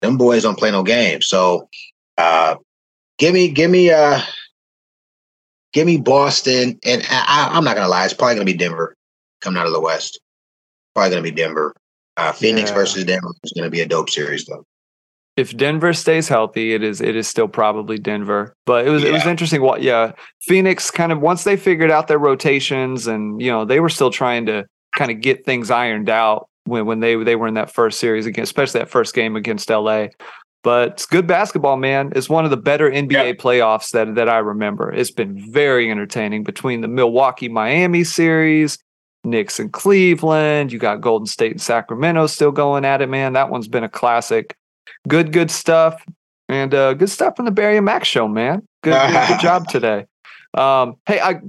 [0.00, 1.26] them boys don't play no games.
[1.26, 1.68] So
[2.18, 2.56] uh,
[3.22, 4.20] give me, give me, uh,
[5.72, 8.96] give me Boston, and I, I'm not gonna lie, it's probably gonna be Denver
[9.40, 10.20] coming out of the West.
[10.92, 11.72] Probably gonna be Denver.
[12.16, 12.74] Uh, Phoenix yeah.
[12.74, 14.64] versus Denver is gonna be a dope series, though.
[15.36, 18.54] If Denver stays healthy, it is it is still probably Denver.
[18.66, 19.10] But it was yeah.
[19.10, 19.62] it was interesting.
[19.62, 20.12] What yeah,
[20.42, 24.10] Phoenix kind of once they figured out their rotations, and you know they were still
[24.10, 24.66] trying to
[24.96, 28.26] kind of get things ironed out when when they they were in that first series
[28.26, 30.08] against, especially that first game against LA.
[30.62, 32.12] But it's good basketball, man.
[32.14, 33.32] It's one of the better NBA yeah.
[33.32, 34.92] playoffs that that I remember.
[34.92, 38.78] It's been very entertaining between the Milwaukee Miami series,
[39.24, 40.72] Knicks and Cleveland.
[40.72, 43.32] You got Golden State and Sacramento still going at it, man.
[43.32, 44.56] That one's been a classic.
[45.08, 46.04] Good, good stuff,
[46.48, 48.66] and uh, good stuff from the Barry and Mack's show, man.
[48.82, 50.06] Good, good, good job today.
[50.54, 51.40] Um, hey, I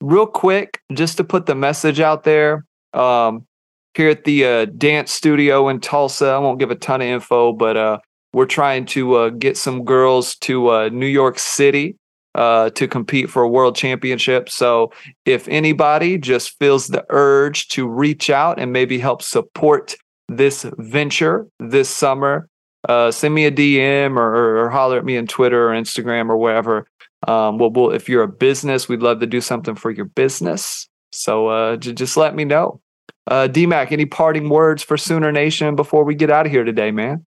[0.00, 2.64] real quick just to put the message out there.
[2.92, 3.46] Um,
[3.94, 7.52] here at the uh, dance studio in Tulsa, I won't give a ton of info,
[7.52, 7.98] but uh,
[8.32, 11.96] we're trying to uh, get some girls to uh, New York City
[12.34, 14.48] uh, to compete for a world championship.
[14.48, 14.92] So
[15.24, 19.96] if anybody just feels the urge to reach out and maybe help support
[20.28, 22.48] this venture this summer,
[22.88, 26.28] uh, send me a DM or, or, or, holler at me on Twitter or Instagram
[26.28, 26.86] or wherever.
[27.26, 30.88] Um, we'll, we'll, if you're a business, we'd love to do something for your business.
[31.10, 32.80] So uh, j- just let me know.
[33.26, 36.92] Uh, DMAC, any parting words for Sooner Nation before we get out of here today,
[36.92, 37.26] man?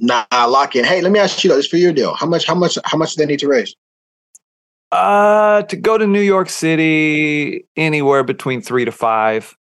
[0.00, 0.84] Nah, lock in.
[0.84, 2.14] Hey, let me ask you though, this for your deal.
[2.14, 2.46] How much?
[2.46, 2.78] How much?
[2.84, 3.74] How much do they need to raise?
[4.90, 9.56] Uh, to go to New York City, anywhere between three to five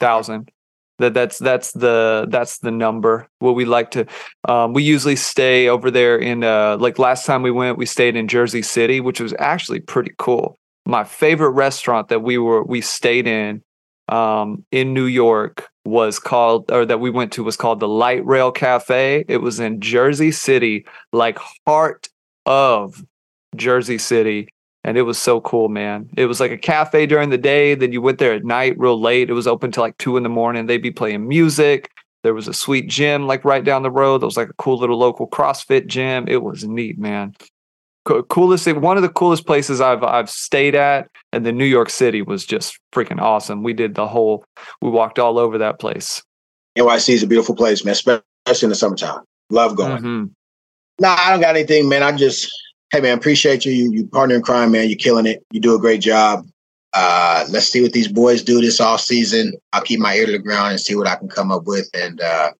[0.00, 0.50] thousand.
[0.98, 3.28] That that's that's the that's the number.
[3.40, 4.06] What we like to,
[4.48, 8.14] um, we usually stay over there in uh, like last time we went, we stayed
[8.14, 10.56] in Jersey City, which was actually pretty cool.
[10.86, 13.62] My favorite restaurant that we were we stayed in
[14.08, 18.24] um, in New York was called, or that we went to was called the Light
[18.24, 19.24] Rail Cafe.
[19.28, 22.08] It was in Jersey City, like heart
[22.46, 23.04] of
[23.56, 24.48] Jersey City.
[24.82, 26.10] And it was so cool, man.
[26.16, 27.74] It was like a cafe during the day.
[27.74, 29.30] Then you went there at night, real late.
[29.30, 30.66] It was open till like two in the morning.
[30.66, 31.90] They'd be playing music.
[32.22, 34.20] There was a sweet gym like right down the road.
[34.20, 36.26] There was like a cool little local CrossFit gym.
[36.28, 37.34] It was neat, man.
[38.04, 42.22] Coolest one of the coolest places I've I've stayed at, and then New York City
[42.22, 43.62] was just freaking awesome.
[43.62, 44.44] We did the whole,
[44.82, 46.22] we walked all over that place.
[46.78, 48.22] NYC is a beautiful place, man, especially
[48.62, 49.22] in the summertime.
[49.50, 50.02] Love going.
[50.02, 50.24] Mm-hmm.
[51.00, 52.02] Nah, I don't got anything, man.
[52.02, 52.50] I just,
[52.92, 53.72] hey, man, appreciate you.
[53.72, 54.88] You, you partner in crime, man.
[54.88, 55.44] You're killing it.
[55.50, 56.46] You do a great job.
[56.92, 59.52] Uh, let's see what these boys do this off season.
[59.72, 61.88] I'll keep my ear to the ground and see what I can come up with.
[61.92, 62.52] And uh,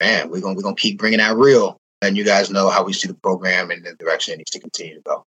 [0.00, 2.92] man, we're gonna we're gonna keep bringing that real, and you guys know how we
[2.92, 5.24] see the program and the direction it needs to continue to go.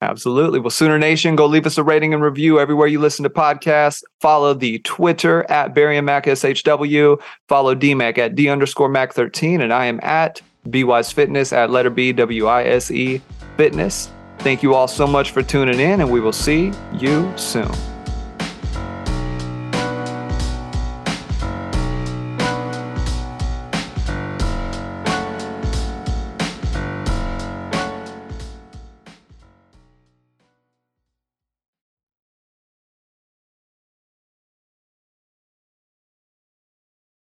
[0.00, 0.60] Absolutely.
[0.60, 4.04] Well, Sooner Nation, go leave us a rating and review everywhere you listen to podcasts.
[4.20, 7.20] Follow the Twitter at Barry and Mack SHW.
[7.48, 9.60] Follow DMAC at D underscore Mack 13.
[9.60, 13.20] And I am at BWise Fitness at letter B W I S E
[13.56, 14.10] Fitness.
[14.38, 17.72] Thank you all so much for tuning in, and we will see you soon.